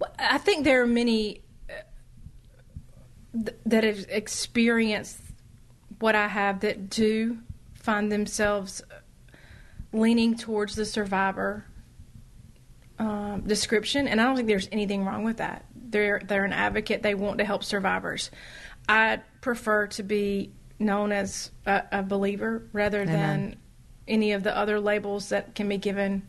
Well, 0.00 0.12
I 0.18 0.38
think 0.38 0.64
there 0.64 0.82
are 0.82 0.86
many 0.86 1.42
th- 3.32 3.56
that 3.66 3.84
have 3.84 4.06
experienced 4.08 5.20
what 5.98 6.14
I 6.14 6.28
have 6.28 6.60
that 6.60 6.90
do 6.90 7.38
find 7.74 8.10
themselves 8.10 8.82
leaning 9.92 10.36
towards 10.36 10.74
the 10.74 10.84
survivor 10.84 11.64
um, 12.98 13.42
description, 13.46 14.06
and 14.06 14.20
I 14.20 14.24
don't 14.24 14.36
think 14.36 14.48
there's 14.48 14.68
anything 14.70 15.04
wrong 15.04 15.24
with 15.24 15.38
that. 15.38 15.64
They're 15.74 16.20
they're 16.24 16.44
an 16.44 16.52
advocate. 16.52 17.02
They 17.02 17.14
want 17.14 17.38
to 17.38 17.44
help 17.44 17.64
survivors. 17.64 18.30
I 18.88 19.20
prefer 19.40 19.86
to 19.88 20.02
be 20.02 20.52
known 20.78 21.12
as 21.12 21.50
a, 21.66 21.82
a 21.92 22.02
believer 22.02 22.68
rather 22.72 23.04
than 23.04 23.56
any 24.08 24.32
of 24.32 24.42
the 24.42 24.56
other 24.56 24.80
labels 24.80 25.28
that 25.28 25.54
can 25.54 25.68
be 25.68 25.76
given, 25.76 26.26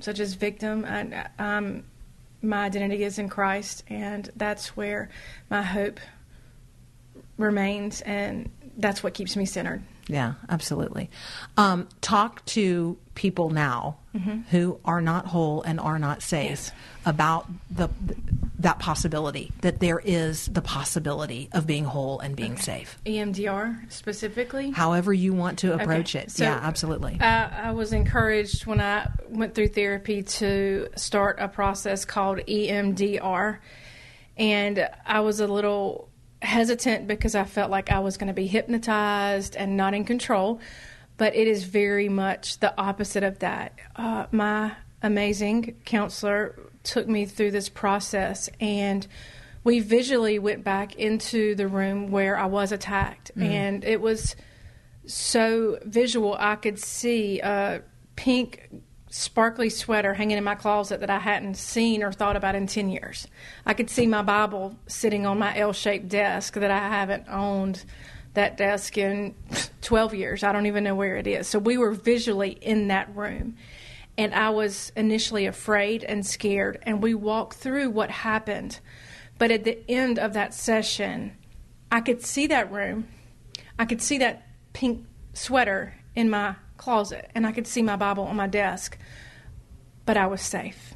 such 0.00 0.20
as 0.20 0.34
victim. 0.34 0.84
And 0.84 1.28
um, 1.38 1.84
my 2.42 2.64
identity 2.64 3.02
is 3.02 3.18
in 3.18 3.28
Christ, 3.28 3.84
and 3.88 4.30
that's 4.36 4.76
where 4.76 5.10
my 5.50 5.62
hope 5.62 6.00
remains, 7.36 8.00
and 8.02 8.50
that's 8.76 9.02
what 9.02 9.14
keeps 9.14 9.36
me 9.36 9.44
centered. 9.46 9.82
Yeah, 10.06 10.34
absolutely. 10.50 11.08
Um, 11.56 11.88
talk 12.02 12.44
to 12.46 12.98
people 13.14 13.48
now 13.50 13.96
who 14.50 14.78
are 14.84 15.00
not 15.00 15.26
whole 15.26 15.62
and 15.62 15.80
are 15.80 15.98
not 15.98 16.22
safe 16.22 16.50
Yes. 16.50 16.72
about 17.04 17.48
the 17.70 17.88
that 18.60 18.78
possibility 18.78 19.50
that 19.62 19.80
there 19.80 20.00
is 20.02 20.46
the 20.46 20.62
possibility 20.62 21.48
of 21.52 21.66
being 21.66 21.84
whole 21.84 22.20
and 22.20 22.36
being 22.36 22.56
safe. 22.56 22.96
E 23.04 23.16
EMDR 23.16 23.90
specifically. 23.92 24.70
However 24.70 25.12
you 25.12 25.32
want 25.34 25.58
to 25.60 25.74
approach 25.74 26.14
Okay, 26.14 26.24
it. 26.26 26.30
so- 26.30 26.44
yeah, 26.44 26.60
absolutely. 26.62 27.18
I, 27.20 27.68
I 27.68 27.70
was 27.72 27.92
encouraged 27.92 28.66
when 28.66 28.80
I 28.80 29.08
went 29.28 29.54
through 29.54 29.68
therapy 29.68 30.22
to 30.22 30.88
start 30.96 31.38
a 31.40 31.48
process 31.48 32.04
called 32.04 32.38
EMDR. 32.46 33.58
And 34.36 34.88
I 35.06 35.20
was 35.20 35.40
a 35.40 35.46
little 35.48 36.08
hesitant 36.44 37.06
because 37.06 37.34
I 37.34 37.44
felt 37.44 37.70
like 37.70 37.90
I 37.90 38.00
was 38.00 38.16
going 38.16 38.28
to 38.28 38.34
be 38.34 38.46
hypnotized 38.46 39.56
and 39.56 39.76
not 39.76 39.94
in 39.94 40.04
control. 40.04 40.60
But 41.16 41.34
it 41.36 41.46
is 41.46 41.64
very 41.64 42.08
much 42.08 42.58
the 42.58 42.76
opposite 42.78 43.22
of 43.22 43.38
that. 43.38 43.78
Uh, 43.94 44.26
my 44.32 44.72
amazing 45.02 45.76
counselor 45.84 46.58
took 46.82 47.06
me 47.06 47.24
through 47.24 47.52
this 47.52 47.68
process 47.68 48.48
and 48.60 49.06
we 49.62 49.80
visually 49.80 50.38
went 50.38 50.64
back 50.64 50.96
into 50.96 51.54
the 51.54 51.68
room 51.68 52.10
where 52.10 52.36
I 52.36 52.46
was 52.46 52.72
attacked. 52.72 53.30
And 53.36 53.84
it 53.84 54.00
was 54.00 54.36
so 55.06 55.78
visual. 55.84 56.36
I 56.38 56.56
could 56.56 56.78
see 56.78 57.40
a 57.40 57.82
pink, 58.16 58.68
sparkly 59.14 59.70
sweater 59.70 60.12
hanging 60.12 60.36
in 60.36 60.42
my 60.42 60.56
closet 60.56 60.98
that 60.98 61.08
I 61.08 61.20
hadn't 61.20 61.54
seen 61.54 62.02
or 62.02 62.10
thought 62.10 62.34
about 62.34 62.56
in 62.56 62.66
10 62.66 62.88
years. 62.88 63.28
I 63.64 63.72
could 63.72 63.88
see 63.88 64.08
my 64.08 64.22
Bible 64.22 64.74
sitting 64.88 65.24
on 65.24 65.38
my 65.38 65.56
L 65.56 65.72
shaped 65.72 66.08
desk 66.08 66.54
that 66.54 66.70
I 66.72 66.88
haven't 66.88 67.28
owned 67.28 67.84
that 68.34 68.56
desk 68.56 68.98
in 68.98 69.36
12 69.82 70.14
years. 70.14 70.42
I 70.42 70.50
don't 70.50 70.66
even 70.66 70.82
know 70.82 70.96
where 70.96 71.16
it 71.16 71.28
is. 71.28 71.46
So 71.46 71.60
we 71.60 71.78
were 71.78 71.92
visually 71.92 72.58
in 72.60 72.88
that 72.88 73.14
room. 73.14 73.56
And 74.18 74.34
I 74.34 74.50
was 74.50 74.90
initially 74.96 75.46
afraid 75.46 76.02
and 76.02 76.26
scared. 76.26 76.80
And 76.82 77.00
we 77.00 77.14
walked 77.14 77.54
through 77.54 77.90
what 77.90 78.10
happened. 78.10 78.80
But 79.38 79.52
at 79.52 79.62
the 79.62 79.78
end 79.88 80.18
of 80.18 80.32
that 80.32 80.54
session, 80.54 81.36
I 81.92 82.00
could 82.00 82.24
see 82.24 82.48
that 82.48 82.72
room. 82.72 83.06
I 83.78 83.84
could 83.84 84.02
see 84.02 84.18
that 84.18 84.48
pink 84.72 85.06
sweater 85.34 85.94
in 86.16 86.30
my 86.30 86.56
closet, 86.76 87.30
and 87.34 87.46
I 87.46 87.52
could 87.52 87.66
see 87.66 87.82
my 87.82 87.96
Bible 87.96 88.24
on 88.24 88.36
my 88.36 88.46
desk, 88.46 88.98
but 90.06 90.16
I 90.16 90.26
was 90.26 90.40
safe. 90.40 90.94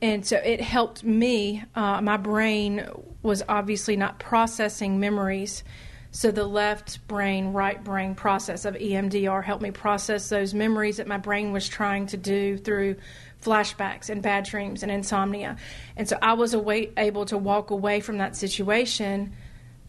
And 0.00 0.26
so 0.26 0.36
it 0.36 0.60
helped 0.60 1.04
me. 1.04 1.62
Uh, 1.74 2.00
my 2.00 2.16
brain 2.16 2.88
was 3.22 3.42
obviously 3.48 3.96
not 3.96 4.18
processing 4.18 5.00
memories. 5.00 5.64
So 6.10 6.30
the 6.30 6.46
left 6.46 7.06
brain, 7.08 7.52
right 7.52 7.82
brain 7.82 8.14
process 8.14 8.64
of 8.64 8.74
EMDR 8.74 9.42
helped 9.42 9.62
me 9.62 9.70
process 9.70 10.28
those 10.28 10.54
memories 10.54 10.96
that 10.98 11.06
my 11.06 11.18
brain 11.18 11.52
was 11.52 11.68
trying 11.68 12.06
to 12.06 12.16
do 12.16 12.56
through 12.56 12.96
flashbacks 13.42 14.08
and 14.08 14.22
bad 14.22 14.44
dreams 14.44 14.82
and 14.82 14.90
insomnia. 14.90 15.56
And 15.96 16.08
so 16.08 16.16
I 16.22 16.34
was 16.34 16.54
away, 16.54 16.92
able 16.96 17.26
to 17.26 17.36
walk 17.36 17.70
away 17.70 18.00
from 18.00 18.18
that 18.18 18.36
situation 18.36 19.34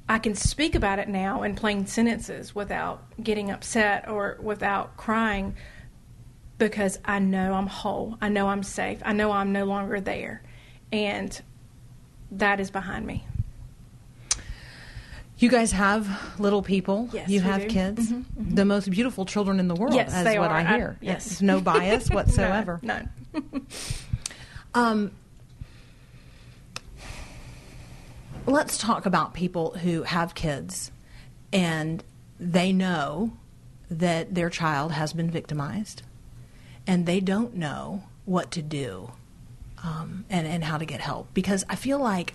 I 0.07 0.19
can 0.19 0.35
speak 0.35 0.75
about 0.75 0.99
it 0.99 1.09
now 1.09 1.41
in 1.43 1.55
plain 1.55 1.87
sentences 1.87 2.53
without 2.53 3.03
getting 3.21 3.49
upset 3.49 4.07
or 4.07 4.37
without 4.39 4.97
crying 4.97 5.55
because 6.57 6.99
I 7.05 7.19
know 7.19 7.53
I'm 7.53 7.67
whole. 7.67 8.17
I 8.21 8.29
know 8.29 8.47
I'm 8.47 8.63
safe. 8.63 8.99
I 9.03 9.13
know 9.13 9.31
I'm 9.31 9.51
no 9.51 9.65
longer 9.65 9.99
there. 10.01 10.41
And 10.91 11.39
that 12.31 12.59
is 12.59 12.71
behind 12.71 13.05
me. 13.05 13.25
You 15.37 15.49
guys 15.49 15.73
have 15.73 16.39
little 16.39 16.61
people. 16.61 17.09
Yes, 17.11 17.27
you 17.29 17.41
have 17.41 17.63
do. 17.63 17.67
kids. 17.67 18.13
The 18.37 18.63
most 18.63 18.89
beautiful 18.89 19.25
children 19.25 19.59
in 19.59 19.67
the 19.67 19.75
world, 19.75 19.93
Yes, 19.93 20.13
as 20.13 20.23
they 20.23 20.39
what 20.39 20.49
are. 20.49 20.55
I 20.57 20.61
I- 20.61 20.77
hear. 20.77 20.97
yes. 21.01 21.25
There's 21.27 21.41
no 21.41 21.59
bias 21.59 22.09
whatsoever. 22.09 22.79
None. 22.81 23.09
none. 23.33 23.67
Um, 24.73 25.11
let's 28.45 28.77
talk 28.77 29.05
about 29.05 29.33
people 29.33 29.71
who 29.71 30.03
have 30.03 30.35
kids 30.35 30.91
and 31.53 32.03
they 32.39 32.73
know 32.73 33.31
that 33.89 34.35
their 34.35 34.49
child 34.49 34.91
has 34.91 35.13
been 35.13 35.29
victimized 35.31 36.03
and 36.87 37.05
they 37.05 37.19
don't 37.19 37.55
know 37.55 38.03
what 38.25 38.51
to 38.51 38.61
do 38.61 39.11
um, 39.83 40.25
and, 40.29 40.47
and 40.47 40.63
how 40.63 40.77
to 40.77 40.85
get 40.85 40.99
help 40.99 41.33
because 41.33 41.63
I 41.69 41.75
feel 41.75 41.99
like 41.99 42.33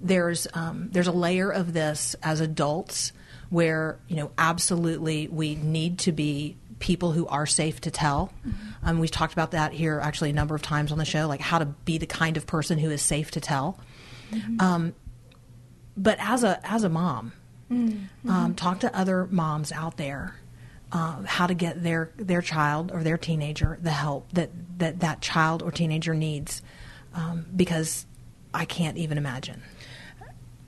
there's 0.00 0.46
um, 0.54 0.88
there's 0.92 1.06
a 1.06 1.12
layer 1.12 1.50
of 1.50 1.72
this 1.72 2.16
as 2.22 2.40
adults 2.40 3.12
where 3.50 3.98
you 4.08 4.16
know 4.16 4.30
absolutely 4.38 5.28
we 5.28 5.54
need 5.54 5.98
to 6.00 6.12
be 6.12 6.56
people 6.78 7.12
who 7.12 7.26
are 7.26 7.44
safe 7.46 7.80
to 7.82 7.90
tell. 7.90 8.32
Um, 8.82 8.98
we've 9.00 9.10
talked 9.10 9.34
about 9.34 9.50
that 9.50 9.72
here 9.72 10.00
actually 10.02 10.30
a 10.30 10.32
number 10.32 10.54
of 10.54 10.62
times 10.62 10.92
on 10.92 10.98
the 10.98 11.04
show, 11.04 11.28
like 11.28 11.40
how 11.40 11.58
to 11.58 11.66
be 11.66 11.98
the 11.98 12.06
kind 12.06 12.38
of 12.38 12.46
person 12.46 12.78
who 12.78 12.90
is 12.90 13.02
safe 13.02 13.30
to 13.32 13.40
tell. 13.40 13.78
Um, 14.60 14.94
but 15.96 16.16
as 16.18 16.44
a 16.44 16.60
as 16.64 16.84
a 16.84 16.88
mom, 16.88 17.32
um, 18.28 18.54
talk 18.54 18.80
to 18.80 18.96
other 18.96 19.26
moms 19.30 19.72
out 19.72 19.96
there 19.96 20.36
uh, 20.92 21.22
how 21.24 21.46
to 21.46 21.54
get 21.54 21.82
their 21.82 22.10
their 22.16 22.42
child 22.42 22.90
or 22.92 23.02
their 23.02 23.18
teenager 23.18 23.78
the 23.80 23.90
help 23.90 24.30
that 24.32 24.50
that 24.78 25.00
that 25.00 25.20
child 25.20 25.62
or 25.62 25.70
teenager 25.70 26.14
needs, 26.14 26.62
um, 27.14 27.46
because 27.54 28.06
I 28.52 28.64
can't 28.64 28.96
even 28.96 29.18
imagine. 29.18 29.62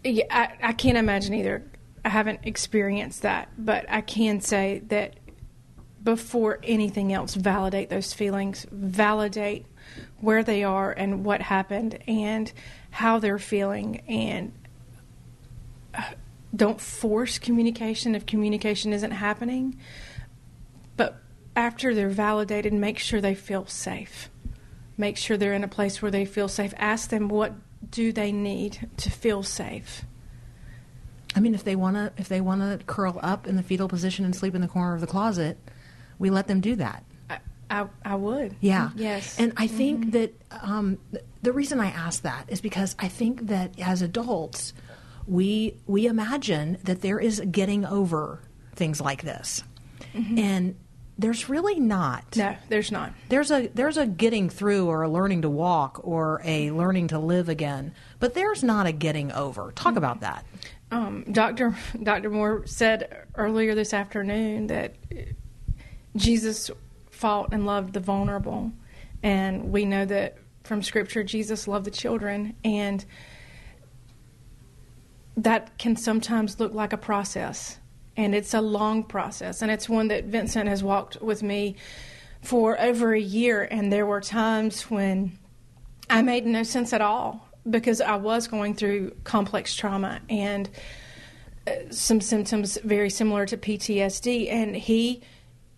Yeah, 0.05 0.25
I, 0.31 0.69
I 0.69 0.73
can't 0.73 0.99
imagine 0.99 1.35
either. 1.35 1.65
I 2.05 2.09
haven't 2.09 2.41
experienced 2.43 3.23
that, 3.23 3.49
but 3.57 3.87
I 3.89 4.01
can 4.01 4.41
say 4.41 4.83
that 4.89 5.15
before 6.03 6.59
anything 6.65 7.13
else, 7.13 7.35
validate 7.35 7.89
those 7.89 8.13
feelings, 8.13 8.67
validate 8.73 9.67
where 10.19 10.43
they 10.43 10.65
are 10.65 10.91
and 10.91 11.25
what 11.25 11.41
happened 11.41 11.99
and 12.09 12.53
how 12.91 13.19
they're 13.19 13.39
feeling, 13.39 14.03
and 14.09 14.53
uh, 15.95 16.03
don't 16.55 16.81
force 16.81 17.39
communication 17.39 18.15
if 18.15 18.27
communication 18.27 18.93
isn't 18.93 19.13
happening. 19.13 19.79
After 21.55 21.95
they're 21.95 22.09
validated, 22.09 22.73
make 22.73 22.99
sure 22.99 23.21
they 23.21 23.35
feel 23.35 23.67
safe. 23.67 24.31
Make 24.97 25.17
sure 25.17 25.37
they're 25.37 25.53
in 25.53 25.65
a 25.65 25.69
place 25.69 26.01
where 26.01 26.11
they 26.11 26.25
feel 26.25 26.49
safe. 26.49 26.73
Ask 26.77 27.11
them 27.11 27.29
what 27.29 27.55
do 27.91 28.13
they 28.13 28.33
need 28.33 28.89
to 28.99 29.11
feel 29.11 29.43
safe. 29.43 30.05
I 31.35 31.41
mean, 31.41 31.55
if 31.55 31.65
they 31.65 31.77
want 31.77 31.97
to, 31.97 32.13
if 32.17 32.29
they 32.29 32.41
want 32.41 32.61
to 32.61 32.85
curl 32.85 33.19
up 33.23 33.47
in 33.47 33.57
the 33.57 33.63
fetal 33.63 33.89
position 33.89 34.25
and 34.25 34.35
sleep 34.37 34.55
in 34.55 34.61
the 34.61 34.69
corner 34.69 34.95
of 34.95 35.01
the 35.01 35.07
closet, 35.07 35.59
we 36.19 36.31
let 36.31 36.47
them 36.47 36.61
do 36.61 36.77
that. 36.77 37.05
I, 37.31 37.39
I, 37.71 37.87
I 38.05 38.15
would. 38.15 38.55
Yeah. 38.61 38.91
Yes. 38.95 39.39
And 39.39 39.53
I 39.57 39.67
think 39.67 40.13
that 40.13 40.35
um, 40.51 40.99
the 41.43 41.53
reason 41.53 41.81
I 41.81 41.87
ask 41.87 42.23
that 42.23 42.45
is 42.49 42.61
because 42.61 42.95
I 42.99 43.09
think 43.09 43.49
that 43.49 43.79
as 43.81 44.03
adults, 44.03 44.75
we 45.27 45.77
we 45.87 46.07
imagine 46.07 46.79
that 46.85 47.01
there 47.01 47.19
is 47.19 47.41
getting 47.51 47.85
over 47.85 48.41
things 48.75 49.01
like 49.01 49.23
this, 49.23 49.63
and 50.15 50.75
there's 51.19 51.49
really 51.49 51.79
not. 51.79 52.37
no, 52.37 52.57
there's 52.69 52.91
not. 52.91 53.13
There's 53.29 53.51
a 53.51 53.69
there's 53.69 53.97
a 53.97 54.07
getting 54.07 54.49
through 54.49 54.89
or 54.89 55.03
a 55.03 55.09
learning 55.09 55.43
to 55.43 55.51
walk 55.51 56.01
or 56.03 56.41
a 56.45 56.71
learning 56.71 57.09
to 57.09 57.19
live 57.19 57.49
again, 57.49 57.95
but 58.19 58.35
there's 58.35 58.65
not 58.65 58.87
a 58.87 58.93
getting 58.93 59.31
over. 59.33 59.73
Talk 59.75 59.97
about 59.97 60.21
that. 60.21 60.47
Um, 60.91 61.25
Dr. 61.31 61.77
Dr. 62.03 62.31
Moore 62.31 62.67
said 62.67 63.27
earlier 63.35 63.75
this 63.75 63.95
afternoon 63.95 64.67
that 64.69 64.95
Jesus 66.17 66.71
fought 67.11 67.53
and 67.53 67.67
loved 67.67 67.95
the 67.95 68.01
vulnerable, 68.01 68.73
and 69.23 69.73
we 69.73 69.85
know 69.85 70.05
that 70.05 70.39
from 70.65 70.83
Scripture 70.83 71.25
Jesus 71.25 71.69
loved 71.69 71.87
the 71.87 71.91
children, 71.91 72.55
and 72.65 73.05
that 75.37 75.79
can 75.79 75.97
sometimes 75.97 76.61
look 76.61 76.75
like 76.75 76.93
a 76.93 76.99
process, 76.99 77.79
and 78.17 78.35
it's 78.35 78.55
a 78.55 78.61
long 78.61 79.05
process, 79.05 79.63
and 79.63 79.71
it's 79.71 79.89
one 79.89 80.09
that 80.09 80.25
Vincent 80.25 80.69
has 80.69 80.83
walked 80.83 81.21
with 81.23 81.43
me 81.43 81.77
for 82.43 82.81
over 82.81 83.15
a 83.15 83.21
year, 83.21 83.67
and 83.71 83.93
there 83.93 84.05
were 84.05 84.21
times 84.21 84.91
when 84.91 85.39
I 86.11 86.23
made 86.23 86.45
no 86.45 86.63
sense 86.63 86.93
at 86.93 87.01
all 87.01 87.49
because 87.69 88.01
I 88.01 88.17
was 88.17 88.49
going 88.49 88.75
through 88.75 89.13
complex 89.25 89.75
trauma 89.75 90.21
and 90.29 90.69
uh, 91.67 91.73
some 91.91 92.21
symptoms 92.21 92.79
very 92.85 93.09
similar 93.09 93.47
to 93.47 93.57
PTSD. 93.57 94.51
And 94.51 94.77
he, 94.77 95.23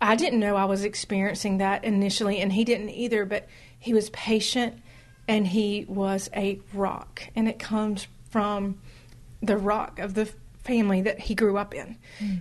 I 0.00 0.16
didn't 0.16 0.40
know 0.40 0.56
I 0.56 0.64
was 0.64 0.84
experiencing 0.84 1.58
that 1.58 1.84
initially, 1.84 2.40
and 2.40 2.52
he 2.52 2.64
didn't 2.64 2.90
either, 2.90 3.24
but 3.24 3.46
he 3.78 3.92
was 3.92 4.10
patient 4.10 4.80
and 5.28 5.46
he 5.46 5.84
was 5.88 6.30
a 6.34 6.60
rock. 6.72 7.28
And 7.36 7.48
it 7.48 7.58
comes 7.58 8.06
from 8.30 8.80
the 9.42 9.56
rock 9.56 9.98
of 9.98 10.14
the 10.14 10.30
family 10.64 11.02
that 11.02 11.20
he 11.20 11.34
grew 11.34 11.56
up 11.56 11.74
in. 11.74 11.96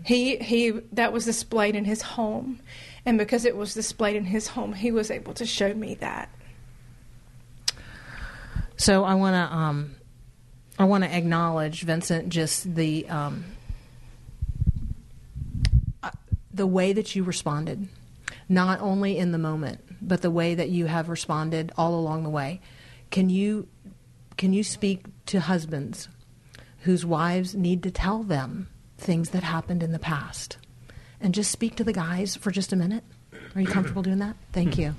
He 0.06 0.38
he 0.38 0.72
that 0.94 1.14
was 1.14 1.26
displayed 1.26 1.76
in 1.76 1.86
his 1.86 2.02
home, 2.02 2.60
and 3.06 3.18
because 3.18 3.46
it 3.46 3.56
was 3.56 3.74
displayed 3.74 4.16
in 4.16 4.26
his 4.26 4.48
home, 4.48 4.74
he 4.74 4.92
was 4.92 5.12
able 5.12 5.34
to 5.36 5.46
show 5.46 5.74
me 5.74 5.96
that. 5.96 6.30
So 8.78 9.04
I 9.04 9.14
want 9.16 9.36
to 9.36 9.56
um, 9.56 9.96
I 10.80 10.86
want 10.86 11.04
to 11.04 11.16
acknowledge 11.16 11.84
Vincent 11.84 12.30
just 12.30 12.74
the 12.76 13.08
um, 13.10 13.44
uh, 16.02 16.12
the 16.54 16.66
way 16.66 16.94
that 16.94 17.16
you 17.16 17.24
responded, 17.24 17.88
not 18.48 18.80
only 18.80 19.18
in 19.18 19.32
the 19.32 19.38
moment, 19.38 19.82
but 20.02 20.22
the 20.22 20.32
way 20.32 20.56
that 20.56 20.70
you 20.70 20.86
have 20.86 21.10
responded 21.10 21.72
all 21.78 21.94
along 21.94 22.24
the 22.24 22.30
way. 22.30 22.62
Can 23.12 23.30
you 23.30 23.68
can 24.38 24.54
you 24.54 24.64
speak 24.64 25.06
to 25.28 25.42
husbands 25.42 26.08
whose 26.84 27.06
wives 27.06 27.56
need 27.56 27.84
to 27.84 27.92
tell 27.92 28.24
them 28.24 28.70
things 28.98 29.32
that 29.32 29.44
happened 29.44 29.84
in 29.84 29.92
the 29.92 30.00
past, 30.00 30.58
and 31.20 31.34
just 31.34 31.52
speak 31.52 31.76
to 31.76 31.84
the 31.84 31.94
guys 31.94 32.36
for 32.36 32.52
just 32.52 32.72
a 32.72 32.76
minute? 32.76 33.04
Are 33.56 33.62
you 33.62 33.68
comfortable 33.68 34.02
doing 34.02 34.20
that? 34.20 34.36
Thank 34.52 34.78
you. 34.78 34.96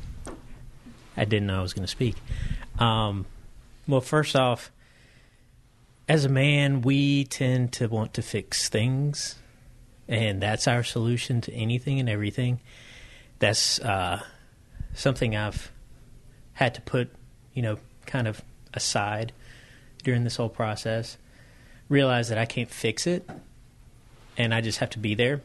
I 1.16 1.24
didn't 1.24 1.46
know 1.46 1.58
I 1.58 1.62
was 1.62 1.72
going 1.72 1.84
to 1.84 1.90
speak. 1.90 2.16
Um, 2.78 3.26
well, 3.86 4.00
first 4.00 4.34
off, 4.34 4.72
as 6.08 6.24
a 6.24 6.28
man, 6.28 6.82
we 6.82 7.24
tend 7.24 7.72
to 7.74 7.86
want 7.86 8.14
to 8.14 8.22
fix 8.22 8.68
things, 8.68 9.36
and 10.08 10.42
that's 10.42 10.66
our 10.66 10.82
solution 10.82 11.40
to 11.42 11.52
anything 11.52 12.00
and 12.00 12.08
everything. 12.08 12.60
That's 13.38 13.78
uh, 13.80 14.22
something 14.94 15.36
I've 15.36 15.70
had 16.54 16.74
to 16.74 16.80
put, 16.80 17.10
you 17.52 17.62
know, 17.62 17.78
kind 18.06 18.28
of 18.28 18.42
aside 18.72 19.32
during 20.02 20.24
this 20.24 20.36
whole 20.36 20.48
process. 20.48 21.16
Realize 21.94 22.30
that 22.30 22.38
I 22.38 22.44
can't 22.44 22.68
fix 22.68 23.06
it, 23.06 23.30
and 24.36 24.52
I 24.52 24.60
just 24.62 24.80
have 24.80 24.90
to 24.90 24.98
be 24.98 25.14
there, 25.14 25.42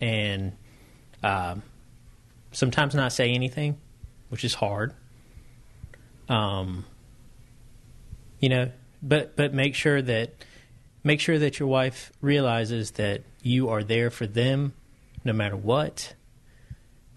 and 0.00 0.52
um, 1.24 1.64
sometimes 2.52 2.94
not 2.94 3.12
say 3.12 3.32
anything, 3.32 3.76
which 4.28 4.44
is 4.44 4.54
hard. 4.54 4.94
Um, 6.28 6.84
you 8.38 8.48
know, 8.48 8.70
but 9.02 9.34
but 9.34 9.52
make 9.52 9.74
sure 9.74 10.00
that 10.00 10.30
make 11.02 11.18
sure 11.18 11.40
that 11.40 11.58
your 11.58 11.66
wife 11.66 12.12
realizes 12.20 12.92
that 12.92 13.22
you 13.42 13.68
are 13.68 13.82
there 13.82 14.10
for 14.10 14.28
them 14.28 14.74
no 15.24 15.32
matter 15.32 15.56
what. 15.56 16.14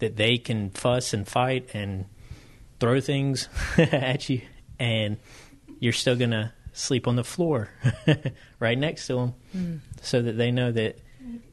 That 0.00 0.16
they 0.16 0.36
can 0.38 0.70
fuss 0.70 1.14
and 1.14 1.28
fight 1.28 1.70
and 1.74 2.06
throw 2.80 3.00
things 3.00 3.48
at 3.78 4.28
you, 4.28 4.40
and 4.80 5.18
you're 5.78 5.92
still 5.92 6.16
gonna 6.16 6.54
sleep 6.72 7.06
on 7.06 7.16
the 7.16 7.24
floor 7.24 7.70
right 8.58 8.78
next 8.78 9.06
to 9.08 9.34
them, 9.52 9.82
so 10.00 10.22
that 10.22 10.32
they 10.32 10.50
know 10.50 10.72
that 10.72 10.98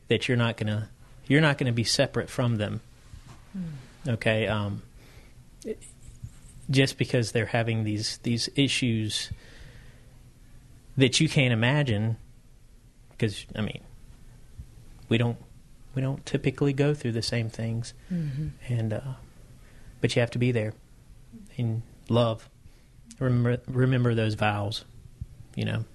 that 0.07 0.27
you're 0.27 0.37
not 0.37 0.57
gonna 0.57 0.89
you're 1.27 1.41
not 1.41 1.57
gonna 1.57 1.71
be 1.71 1.83
separate 1.83 2.29
from 2.29 2.57
them. 2.57 2.81
Okay, 4.07 4.47
um, 4.47 4.81
just 6.69 6.97
because 6.97 7.31
they're 7.31 7.45
having 7.45 7.83
these 7.83 8.17
these 8.19 8.49
issues 8.55 9.31
that 10.97 11.19
you 11.19 11.29
can't 11.29 11.53
imagine 11.53 12.17
because 13.11 13.45
I 13.55 13.61
mean 13.61 13.81
we 15.09 15.17
don't 15.17 15.37
we 15.95 16.01
don't 16.01 16.25
typically 16.25 16.73
go 16.73 16.93
through 16.93 17.13
the 17.13 17.21
same 17.21 17.49
things. 17.49 17.93
And 18.69 18.93
uh, 18.93 19.01
but 20.01 20.15
you 20.15 20.21
have 20.21 20.31
to 20.31 20.39
be 20.39 20.51
there 20.51 20.73
in 21.57 21.83
love. 22.07 22.49
Remember 23.19 23.61
remember 23.67 24.15
those 24.15 24.35
vows 24.35 24.85
you 25.55 25.65
know 25.65 25.85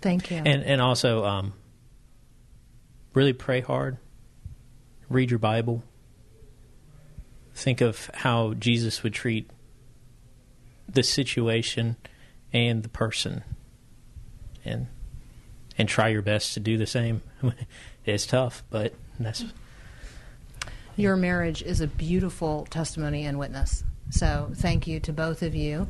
Thank 0.00 0.30
you. 0.30 0.38
and 0.38 0.62
and 0.62 0.80
also 0.80 1.24
um, 1.24 1.52
really 3.14 3.32
pray 3.32 3.60
hard 3.60 3.98
read 5.08 5.30
your 5.30 5.38
bible 5.38 5.82
think 7.54 7.80
of 7.80 8.10
how 8.14 8.54
jesus 8.54 9.02
would 9.02 9.12
treat 9.12 9.50
the 10.88 11.02
situation 11.02 11.96
and 12.52 12.82
the 12.82 12.88
person 12.88 13.44
and 14.64 14.86
and 15.76 15.88
try 15.88 16.08
your 16.08 16.22
best 16.22 16.54
to 16.54 16.60
do 16.60 16.76
the 16.78 16.86
same 16.86 17.22
it's 18.04 18.26
tough 18.26 18.62
but 18.70 18.94
that's 19.18 19.44
Your 20.96 21.16
marriage 21.16 21.62
is 21.62 21.80
a 21.80 21.86
beautiful 21.86 22.66
testimony 22.68 23.24
and 23.24 23.38
witness. 23.38 23.84
So 24.10 24.50
thank 24.54 24.86
you 24.86 25.00
to 25.00 25.12
both 25.12 25.42
of 25.42 25.54
you. 25.54 25.86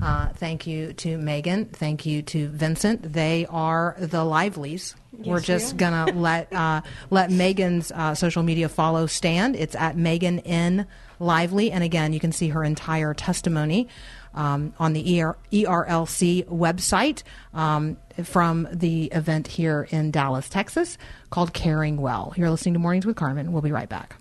Uh, 0.00 0.28
thank 0.34 0.66
you 0.66 0.92
to 0.92 1.16
Megan. 1.16 1.66
Thank 1.66 2.04
you 2.04 2.22
to 2.22 2.48
Vincent. 2.48 3.12
They 3.12 3.46
are 3.48 3.96
the 3.98 4.18
Livelys. 4.18 4.94
We're 5.12 5.38
Yes, 5.38 5.40
we 5.40 5.46
just 5.46 5.76
gonna 5.78 6.12
let 6.14 6.52
uh, 6.52 6.82
let 7.10 7.30
Megan's 7.30 7.90
uh, 7.90 8.14
social 8.14 8.42
media 8.42 8.68
follow 8.68 9.06
stand. 9.06 9.56
It's 9.56 9.74
at 9.74 9.96
Megan 9.96 10.40
N 10.40 10.86
Lively, 11.18 11.72
and 11.72 11.82
again, 11.82 12.12
you 12.12 12.20
can 12.20 12.32
see 12.32 12.48
her 12.48 12.62
entire 12.62 13.14
testimony 13.14 13.88
um, 14.34 14.74
on 14.78 14.92
the 14.92 15.22
ER, 15.22 15.36
ERLC 15.50 16.44
website 16.44 17.22
um, 17.54 17.96
from 18.22 18.68
the 18.70 19.06
event 19.06 19.46
here 19.46 19.88
in 19.90 20.10
Dallas, 20.10 20.48
Texas, 20.50 20.98
called 21.30 21.54
Caring 21.54 21.96
Well. 21.96 22.34
You're 22.36 22.50
listening 22.50 22.74
to 22.74 22.80
Mornings 22.80 23.06
with 23.06 23.16
Carmen. 23.16 23.52
We'll 23.52 23.62
be 23.62 23.72
right 23.72 23.88
back. 23.88 24.16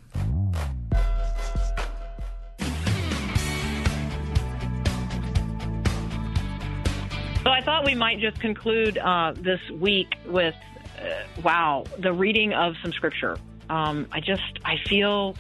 So 7.46 7.52
I 7.52 7.62
thought 7.62 7.86
we 7.86 7.94
might 7.94 8.20
just 8.20 8.40
conclude 8.40 8.98
uh, 8.98 9.34
this 9.38 9.60
week 9.70 10.16
with, 10.26 10.56
uh, 11.00 11.42
wow, 11.44 11.84
the 12.00 12.12
reading 12.12 12.54
of 12.54 12.74
some 12.82 12.92
scripture. 12.92 13.38
Um, 13.70 14.08
I 14.12 14.20
just, 14.20 14.42
I 14.66 14.78
feel, 14.78 15.36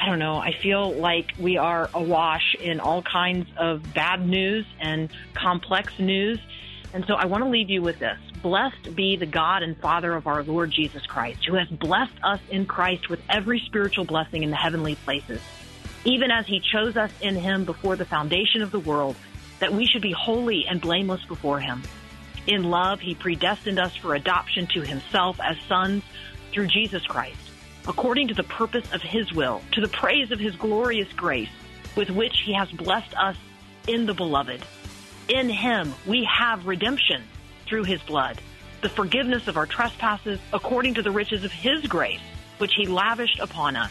I 0.00 0.06
don't 0.06 0.18
know, 0.18 0.36
I 0.36 0.52
feel 0.52 0.94
like 0.94 1.32
we 1.38 1.58
are 1.58 1.90
awash 1.92 2.56
in 2.58 2.80
all 2.80 3.02
kinds 3.02 3.46
of 3.58 3.92
bad 3.92 4.26
news 4.26 4.64
and 4.80 5.10
complex 5.34 5.98
news. 5.98 6.38
And 6.94 7.04
so 7.04 7.12
I 7.12 7.26
want 7.26 7.44
to 7.44 7.50
leave 7.50 7.68
you 7.68 7.82
with 7.82 7.98
this. 7.98 8.18
Blessed 8.40 8.96
be 8.96 9.16
the 9.16 9.26
God 9.26 9.62
and 9.62 9.76
Father 9.76 10.14
of 10.14 10.26
our 10.26 10.42
Lord 10.42 10.70
Jesus 10.70 11.04
Christ, 11.04 11.44
who 11.44 11.56
has 11.56 11.68
blessed 11.68 12.16
us 12.22 12.40
in 12.48 12.64
Christ 12.64 13.10
with 13.10 13.20
every 13.28 13.60
spiritual 13.66 14.06
blessing 14.06 14.44
in 14.44 14.50
the 14.50 14.56
heavenly 14.56 14.94
places, 14.94 15.42
even 16.06 16.30
as 16.30 16.46
he 16.46 16.60
chose 16.60 16.96
us 16.96 17.12
in 17.20 17.34
him 17.34 17.66
before 17.66 17.96
the 17.96 18.06
foundation 18.06 18.62
of 18.62 18.70
the 18.70 18.80
world, 18.80 19.14
that 19.60 19.72
we 19.72 19.86
should 19.86 20.02
be 20.02 20.12
holy 20.12 20.66
and 20.66 20.80
blameless 20.80 21.24
before 21.24 21.60
him. 21.60 21.82
In 22.46 22.64
love, 22.64 23.00
he 23.00 23.14
predestined 23.14 23.78
us 23.78 23.96
for 23.96 24.14
adoption 24.14 24.66
to 24.68 24.82
himself 24.82 25.38
as 25.42 25.56
sons 25.66 26.02
through 26.52 26.66
Jesus 26.66 27.06
Christ, 27.06 27.38
according 27.88 28.28
to 28.28 28.34
the 28.34 28.42
purpose 28.42 28.92
of 28.92 29.00
his 29.00 29.32
will, 29.32 29.62
to 29.72 29.80
the 29.80 29.88
praise 29.88 30.30
of 30.30 30.38
his 30.38 30.54
glorious 30.56 31.12
grace, 31.14 31.48
with 31.96 32.10
which 32.10 32.34
he 32.44 32.52
has 32.52 32.70
blessed 32.70 33.14
us 33.16 33.36
in 33.88 34.06
the 34.06 34.14
beloved. 34.14 34.62
In 35.28 35.48
him 35.48 35.94
we 36.06 36.24
have 36.24 36.66
redemption 36.66 37.22
through 37.66 37.84
his 37.84 38.02
blood, 38.02 38.40
the 38.82 38.88
forgiveness 38.90 39.48
of 39.48 39.56
our 39.56 39.66
trespasses 39.66 40.38
according 40.52 40.94
to 40.94 41.02
the 41.02 41.10
riches 41.10 41.44
of 41.44 41.52
his 41.52 41.86
grace, 41.86 42.20
which 42.58 42.74
he 42.76 42.86
lavished 42.86 43.38
upon 43.38 43.76
us. 43.76 43.90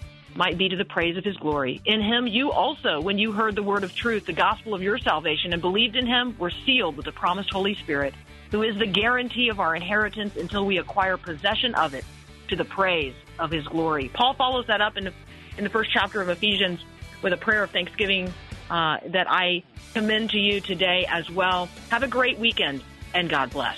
might 0.35 0.57
be 0.57 0.69
to 0.69 0.75
the 0.75 0.85
praise 0.85 1.17
of 1.17 1.23
his 1.23 1.37
glory. 1.37 1.81
In 1.85 2.01
him 2.01 2.27
you 2.27 2.51
also, 2.51 3.01
when 3.01 3.17
you 3.17 3.31
heard 3.31 3.55
the 3.55 3.63
word 3.63 3.83
of 3.83 3.95
truth, 3.95 4.25
the 4.25 4.33
gospel 4.33 4.73
of 4.73 4.81
your 4.81 4.97
salvation, 4.97 5.53
and 5.53 5.61
believed 5.61 5.95
in 5.95 6.05
him, 6.05 6.35
were 6.37 6.51
sealed 6.51 6.97
with 6.97 7.05
the 7.05 7.11
promised 7.11 7.51
Holy 7.51 7.75
Spirit, 7.75 8.13
who 8.51 8.63
is 8.63 8.77
the 8.77 8.85
guarantee 8.85 9.49
of 9.49 9.59
our 9.59 9.75
inheritance 9.75 10.35
until 10.35 10.65
we 10.65 10.77
acquire 10.77 11.17
possession 11.17 11.75
of 11.75 11.93
it 11.93 12.05
to 12.47 12.55
the 12.55 12.65
praise 12.65 13.13
of 13.39 13.51
his 13.51 13.65
glory. 13.65 14.09
Paul 14.13 14.33
follows 14.33 14.67
that 14.67 14.81
up 14.81 14.97
in 14.97 15.05
the, 15.05 15.13
in 15.57 15.63
the 15.63 15.69
first 15.69 15.91
chapter 15.91 16.21
of 16.21 16.29
Ephesians 16.29 16.79
with 17.21 17.33
a 17.33 17.37
prayer 17.37 17.63
of 17.63 17.71
thanksgiving 17.71 18.33
uh, 18.69 18.97
that 19.07 19.27
I 19.29 19.63
commend 19.93 20.31
to 20.31 20.39
you 20.39 20.61
today 20.61 21.05
as 21.09 21.29
well. 21.29 21.69
Have 21.89 22.03
a 22.03 22.07
great 22.07 22.39
weekend 22.39 22.83
and 23.13 23.29
God 23.29 23.49
bless. 23.51 23.77